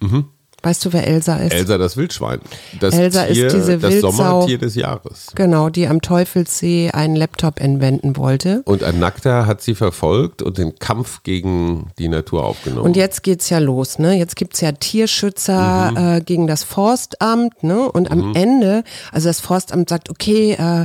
Mhm. 0.00 0.28
Weißt 0.62 0.84
du, 0.84 0.92
wer 0.92 1.06
Elsa 1.06 1.36
ist? 1.36 1.54
Elsa 1.54 1.78
das 1.78 1.96
Wildschwein. 1.96 2.40
Das 2.80 2.94
Elsa 2.94 3.24
Tier, 3.24 3.46
ist 3.46 3.56
diese 3.56 3.78
das 3.78 3.92
Wildsau, 3.92 4.10
Sommertier 4.10 4.58
des 4.58 4.74
Jahres. 4.74 5.28
Genau, 5.34 5.70
die 5.70 5.86
am 5.86 6.02
Teufelssee 6.02 6.90
einen 6.90 7.16
Laptop 7.16 7.60
entwenden 7.60 8.18
wollte. 8.18 8.60
Und 8.66 8.84
ein 8.84 8.98
Nackter 8.98 9.46
hat 9.46 9.62
sie 9.62 9.74
verfolgt 9.74 10.42
und 10.42 10.58
den 10.58 10.78
Kampf 10.78 11.22
gegen 11.22 11.92
die 11.98 12.08
Natur 12.08 12.44
aufgenommen. 12.44 12.84
Und 12.84 12.96
jetzt 12.96 13.22
geht's 13.22 13.48
ja 13.48 13.58
los, 13.58 13.98
ne? 13.98 14.18
Jetzt 14.18 14.36
gibt's 14.36 14.60
ja 14.60 14.72
Tierschützer 14.72 15.92
mhm. 15.92 15.96
äh, 15.96 16.20
gegen 16.20 16.46
das 16.46 16.62
Forstamt, 16.62 17.62
ne? 17.62 17.90
Und 17.90 18.10
am 18.10 18.28
mhm. 18.28 18.34
Ende, 18.34 18.84
also 19.12 19.30
das 19.30 19.40
Forstamt 19.40 19.88
sagt, 19.88 20.10
okay, 20.10 20.58
äh, 20.58 20.82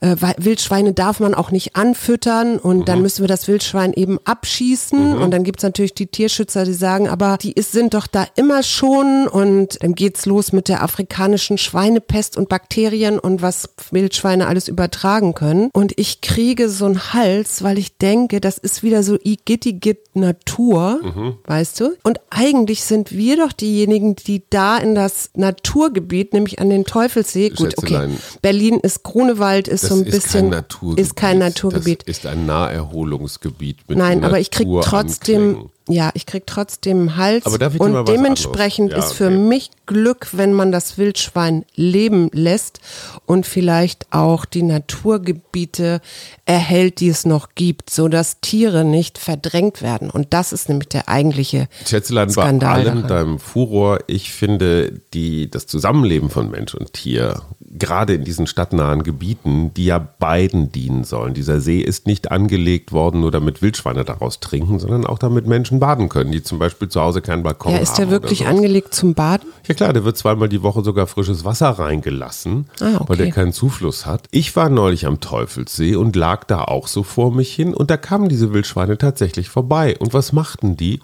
äh, 0.00 0.16
Wildschweine 0.38 0.94
darf 0.94 1.20
man 1.20 1.34
auch 1.34 1.52
nicht 1.52 1.76
anfüttern 1.76 2.58
und 2.58 2.78
mhm. 2.78 2.84
dann 2.86 3.02
müssen 3.02 3.22
wir 3.22 3.28
das 3.28 3.46
Wildschwein 3.46 3.92
eben 3.92 4.18
abschießen. 4.24 5.16
Mhm. 5.16 5.22
Und 5.22 5.30
dann 5.30 5.44
gibt's 5.44 5.62
natürlich 5.62 5.94
die 5.94 6.08
Tierschützer, 6.08 6.64
die 6.64 6.74
sagen, 6.74 7.08
aber 7.08 7.36
die 7.40 7.52
ist, 7.52 7.70
sind 7.70 7.94
doch 7.94 8.08
da 8.08 8.26
immer 8.34 8.64
schon 8.64 9.11
und 9.28 9.82
dann 9.82 9.94
geht's 9.94 10.26
los 10.26 10.52
mit 10.52 10.68
der 10.68 10.82
afrikanischen 10.82 11.58
Schweinepest 11.58 12.36
und 12.36 12.48
Bakterien 12.48 13.18
und 13.18 13.42
was 13.42 13.70
Wildschweine 13.90 14.46
alles 14.46 14.68
übertragen 14.68 15.34
können. 15.34 15.70
Und 15.72 15.92
ich 15.98 16.20
kriege 16.20 16.68
so 16.68 16.86
einen 16.86 17.12
Hals, 17.12 17.62
weil 17.62 17.78
ich 17.78 17.96
denke, 17.96 18.40
das 18.40 18.58
ist 18.58 18.82
wieder 18.82 19.02
so 19.02 19.16
Igitigit 19.22 19.98
Natur, 20.14 21.00
mhm. 21.02 21.34
weißt 21.46 21.80
du? 21.80 21.96
Und 22.02 22.20
eigentlich 22.30 22.84
sind 22.84 23.12
wir 23.12 23.36
doch 23.36 23.52
diejenigen, 23.52 24.16
die 24.16 24.42
da 24.50 24.76
in 24.78 24.94
das 24.94 25.30
Naturgebiet, 25.34 26.32
nämlich 26.32 26.58
an 26.60 26.70
den 26.70 26.84
Teufelssee, 26.84 27.50
gut, 27.50 27.76
okay, 27.78 28.08
Berlin 28.42 28.80
ist 28.80 29.02
Grunewald, 29.02 29.68
ist 29.68 29.86
so 29.86 29.94
ein 29.94 30.04
ist 30.04 30.10
bisschen, 30.10 30.50
kein 30.50 30.96
ist 30.96 31.16
kein 31.16 31.38
Naturgebiet. 31.38 32.02
Das 32.06 32.18
ist 32.18 32.26
ein 32.26 32.46
Naherholungsgebiet 32.46 33.78
mit 33.88 33.98
Nein, 33.98 34.24
aber 34.24 34.38
ich 34.40 34.50
kriege 34.50 34.80
trotzdem, 34.82 35.70
ja, 35.92 36.10
ich 36.14 36.26
krieg 36.26 36.46
trotzdem 36.46 37.16
Hals. 37.16 37.46
Aber 37.46 37.58
darf 37.58 37.74
ich 37.74 37.80
und 37.80 37.92
mal 37.92 38.06
was 38.06 38.14
dementsprechend? 38.14 38.92
Ja, 38.92 38.98
ist 38.98 39.12
für 39.12 39.26
okay. 39.26 39.36
mich 39.36 39.70
Glück, 39.86 40.28
wenn 40.32 40.52
man 40.52 40.72
das 40.72 40.98
Wildschwein 40.98 41.64
leben 41.74 42.30
lässt 42.32 42.80
und 43.26 43.46
vielleicht 43.46 44.06
auch 44.10 44.44
die 44.44 44.62
Naturgebiete 44.62 46.00
erhält, 46.46 47.00
die 47.00 47.08
es 47.08 47.26
noch 47.26 47.50
gibt, 47.54 47.90
so 47.90 48.08
dass 48.08 48.40
Tiere 48.40 48.84
nicht 48.84 49.18
verdrängt 49.18 49.82
werden. 49.82 50.10
Und 50.10 50.32
das 50.32 50.52
ist 50.52 50.68
nämlich 50.68 50.88
der 50.88 51.08
eigentliche 51.08 51.68
Schätzelein, 51.86 52.28
bei 52.28 52.32
Skandal 52.32 52.80
allem 52.80 53.02
daran. 53.02 53.08
deinem 53.08 53.38
Furor, 53.38 54.00
ich 54.06 54.32
finde 54.32 55.00
die, 55.12 55.50
das 55.50 55.66
Zusammenleben 55.66 56.30
von 56.30 56.50
Mensch 56.50 56.74
und 56.74 56.92
Tier, 56.92 57.42
gerade 57.78 58.14
in 58.14 58.24
diesen 58.24 58.46
stadtnahen 58.46 59.02
Gebieten, 59.02 59.72
die 59.74 59.86
ja 59.86 59.98
beiden 59.98 60.70
dienen 60.72 61.04
sollen. 61.04 61.32
Dieser 61.34 61.60
See 61.60 61.80
ist 61.80 62.06
nicht 62.06 62.30
angelegt 62.30 62.92
worden, 62.92 63.20
nur 63.20 63.30
damit 63.30 63.62
Wildschweine 63.62 64.04
daraus 64.04 64.40
trinken, 64.40 64.78
sondern 64.78 65.06
auch 65.06 65.18
damit 65.18 65.46
Menschen 65.46 65.80
baden 65.80 66.08
können, 66.08 66.32
die 66.32 66.42
zum 66.42 66.58
Beispiel 66.58 66.88
zu 66.88 67.00
Hause 67.00 67.22
keinen 67.22 67.42
Balkon 67.42 67.72
Ja, 67.72 67.78
haben. 67.78 67.82
ist 67.82 67.94
der 67.96 68.06
oder 68.06 68.12
wirklich 68.12 68.46
angelegt 68.46 68.92
zum 68.94 69.14
Baden? 69.14 69.48
Ja 69.66 69.74
klar, 69.74 69.92
der 69.92 70.04
wird 70.04 70.18
zweimal 70.18 70.48
die 70.50 70.62
Woche 70.62 70.84
sogar 70.84 71.06
frisches 71.06 71.44
Wasser 71.44 71.70
reingelassen, 71.70 72.66
Ah, 72.80 72.96
okay. 72.96 73.04
weil 73.08 73.16
der 73.16 73.30
keinen 73.30 73.52
Zufluss 73.52 74.04
hat. 74.06 74.26
Ich 74.30 74.54
war 74.54 74.68
neulich 74.68 75.06
am 75.06 75.20
Teufelssee 75.20 75.96
und 75.96 76.14
lag 76.14 76.44
da 76.44 76.64
auch 76.64 76.88
so 76.88 77.02
vor 77.02 77.32
mich 77.34 77.54
hin 77.54 77.72
und 77.74 77.90
da 77.90 77.96
kamen 77.96 78.28
diese 78.28 78.52
Wildschweine 78.52 78.98
tatsächlich 78.98 79.48
vorbei. 79.48 79.96
Und 79.98 80.12
was 80.12 80.32
machten 80.32 80.76
die? 80.76 81.00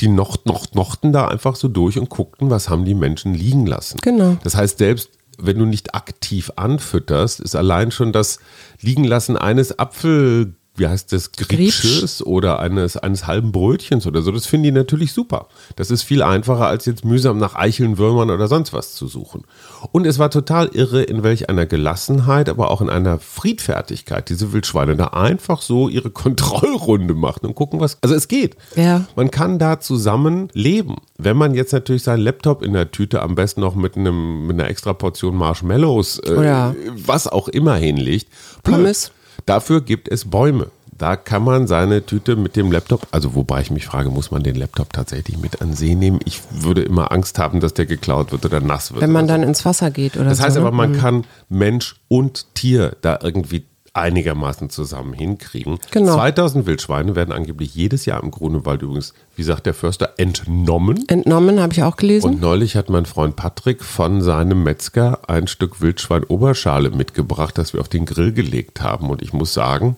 Die 0.00 0.08
nocht, 0.08 0.44
nocht, 0.44 0.74
nochten 0.74 1.12
da 1.12 1.28
einfach 1.28 1.56
so 1.56 1.68
durch 1.68 1.98
und 1.98 2.10
guckten, 2.10 2.50
was 2.50 2.68
haben 2.68 2.84
die 2.84 2.94
Menschen 2.94 3.32
liegen 3.32 3.64
lassen. 3.66 3.98
Genau. 4.02 4.36
Das 4.44 4.54
heißt, 4.54 4.76
selbst 4.78 5.08
wenn 5.38 5.58
du 5.58 5.64
nicht 5.64 5.94
aktiv 5.94 6.52
anfütterst, 6.56 7.40
ist 7.40 7.56
allein 7.56 7.90
schon 7.90 8.12
das 8.12 8.38
Liegenlassen 8.80 9.36
eines 9.36 9.78
Apfel, 9.78 10.54
wie 10.76 10.86
heißt 10.86 11.12
das, 11.12 11.32
Grieksches 11.32 12.24
oder 12.24 12.58
eines, 12.60 12.96
eines 12.96 13.26
halben 13.26 13.52
Brötchens 13.52 14.06
oder 14.06 14.22
so, 14.22 14.30
das 14.30 14.46
finden 14.46 14.64
die 14.64 14.72
natürlich 14.72 15.12
super. 15.12 15.48
Das 15.76 15.90
ist 15.90 16.02
viel 16.02 16.22
einfacher, 16.22 16.66
als 16.66 16.86
jetzt 16.86 17.04
mühsam 17.04 17.38
nach 17.38 17.54
Eicheln, 17.54 17.98
Würmern 17.98 18.30
oder 18.30 18.48
sonst 18.48 18.72
was 18.72 18.94
zu 18.94 19.06
suchen. 19.06 19.44
Und 19.92 20.06
es 20.06 20.18
war 20.18 20.30
total 20.30 20.68
irre, 20.68 21.02
in 21.02 21.22
welch 21.22 21.48
einer 21.48 21.66
Gelassenheit, 21.66 22.48
aber 22.48 22.70
auch 22.70 22.80
in 22.80 22.90
einer 22.90 23.18
Friedfertigkeit 23.18 24.28
diese 24.28 24.52
Wildschweine 24.52 24.96
da 24.96 25.08
einfach 25.08 25.62
so 25.62 25.88
ihre 25.88 26.10
Kontrollrunde 26.16 27.14
machen 27.14 27.46
und 27.46 27.54
gucken, 27.54 27.80
was. 27.80 27.98
Also 28.02 28.14
es 28.14 28.28
geht. 28.28 28.56
Ja. 28.74 29.04
Man 29.16 29.30
kann 29.30 29.58
da 29.58 29.80
zusammen 29.80 30.48
leben. 30.52 30.96
Wenn 31.18 31.36
man 31.36 31.54
jetzt 31.54 31.72
natürlich 31.72 32.02
seinen 32.02 32.20
Laptop 32.20 32.62
in 32.62 32.72
der 32.72 32.90
Tüte 32.90 33.22
am 33.22 33.34
besten 33.34 33.60
noch 33.60 33.74
mit, 33.74 33.96
einem, 33.96 34.46
mit 34.46 34.58
einer 34.58 34.68
extra 34.68 34.92
Portion 34.92 35.34
Marshmallows, 35.36 36.18
äh, 36.20 36.74
was 37.06 37.26
auch 37.26 37.48
immer 37.48 37.76
hinlegt. 37.76 38.28
blöd. 38.62 38.76
Pommes. 38.76 39.10
Dafür 39.44 39.80
gibt 39.80 40.08
es 40.08 40.24
Bäume. 40.30 40.68
Da 40.98 41.14
kann 41.16 41.44
man 41.44 41.66
seine 41.66 42.06
Tüte 42.06 42.36
mit 42.36 42.56
dem 42.56 42.72
Laptop, 42.72 43.06
also 43.10 43.34
wobei 43.34 43.60
ich 43.60 43.70
mich 43.70 43.84
frage, 43.84 44.08
muss 44.08 44.30
man 44.30 44.42
den 44.42 44.54
Laptop 44.54 44.94
tatsächlich 44.94 45.36
mit 45.36 45.60
an 45.60 45.74
See 45.74 45.94
nehmen? 45.94 46.20
Ich 46.24 46.40
würde 46.50 46.82
immer 46.82 47.12
Angst 47.12 47.38
haben, 47.38 47.60
dass 47.60 47.74
der 47.74 47.84
geklaut 47.84 48.32
wird 48.32 48.46
oder 48.46 48.60
nass 48.60 48.92
wird. 48.92 49.02
Wenn 49.02 49.12
man 49.12 49.26
so. 49.26 49.34
dann 49.34 49.42
ins 49.42 49.66
Wasser 49.66 49.90
geht 49.90 50.16
oder 50.16 50.30
Das 50.30 50.38
so. 50.38 50.44
heißt 50.44 50.56
ne? 50.56 50.62
aber, 50.62 50.72
man 50.72 50.96
kann 50.96 51.24
Mensch 51.50 51.96
und 52.08 52.54
Tier 52.54 52.96
da 53.02 53.18
irgendwie 53.22 53.66
einigermaßen 53.96 54.70
zusammen 54.70 55.12
hinkriegen. 55.12 55.78
Genau. 55.90 56.14
2000 56.14 56.66
Wildschweine 56.66 57.16
werden 57.16 57.32
angeblich 57.32 57.74
jedes 57.74 58.04
Jahr 58.06 58.22
im 58.22 58.30
Grunewald 58.30 58.82
übrigens, 58.82 59.14
wie 59.34 59.42
sagt 59.42 59.66
der 59.66 59.74
Förster, 59.74 60.14
entnommen. 60.18 61.04
Entnommen, 61.08 61.60
habe 61.60 61.72
ich 61.72 61.82
auch 61.82 61.96
gelesen. 61.96 62.26
Und 62.26 62.40
neulich 62.40 62.76
hat 62.76 62.90
mein 62.90 63.06
Freund 63.06 63.36
Patrick 63.36 63.82
von 63.82 64.22
seinem 64.22 64.62
Metzger 64.62 65.28
ein 65.28 65.46
Stück 65.46 65.80
Wildschwein-Oberschale 65.80 66.90
mitgebracht, 66.90 67.56
das 67.58 67.72
wir 67.72 67.80
auf 67.80 67.88
den 67.88 68.06
Grill 68.06 68.32
gelegt 68.32 68.80
haben. 68.80 69.10
Und 69.10 69.22
ich 69.22 69.32
muss 69.32 69.54
sagen, 69.54 69.96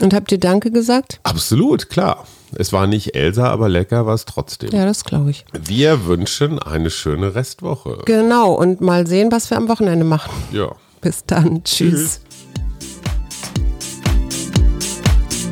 Und 0.00 0.14
habt 0.14 0.30
ihr 0.32 0.38
Danke 0.38 0.70
gesagt? 0.70 1.20
absolut, 1.22 1.90
klar. 1.90 2.26
Es 2.54 2.72
war 2.72 2.86
nicht 2.86 3.14
Elsa, 3.14 3.48
aber 3.48 3.70
lecker 3.70 4.04
war 4.04 4.14
es 4.14 4.26
trotzdem. 4.26 4.70
Ja, 4.72 4.84
das 4.84 5.04
glaube 5.04 5.30
ich. 5.30 5.46
Wir 5.52 6.04
wünschen 6.04 6.58
eine 6.58 6.90
schöne 6.90 7.34
Restwoche. 7.34 8.00
Genau, 8.04 8.52
und 8.52 8.82
mal 8.82 9.06
sehen, 9.06 9.32
was 9.32 9.48
wir 9.48 9.56
am 9.56 9.68
Wochenende 9.68 10.04
machen. 10.04 10.30
Ja. 10.52 10.72
Bis 11.00 11.24
dann. 11.24 11.64
Tschüss. 11.64 12.20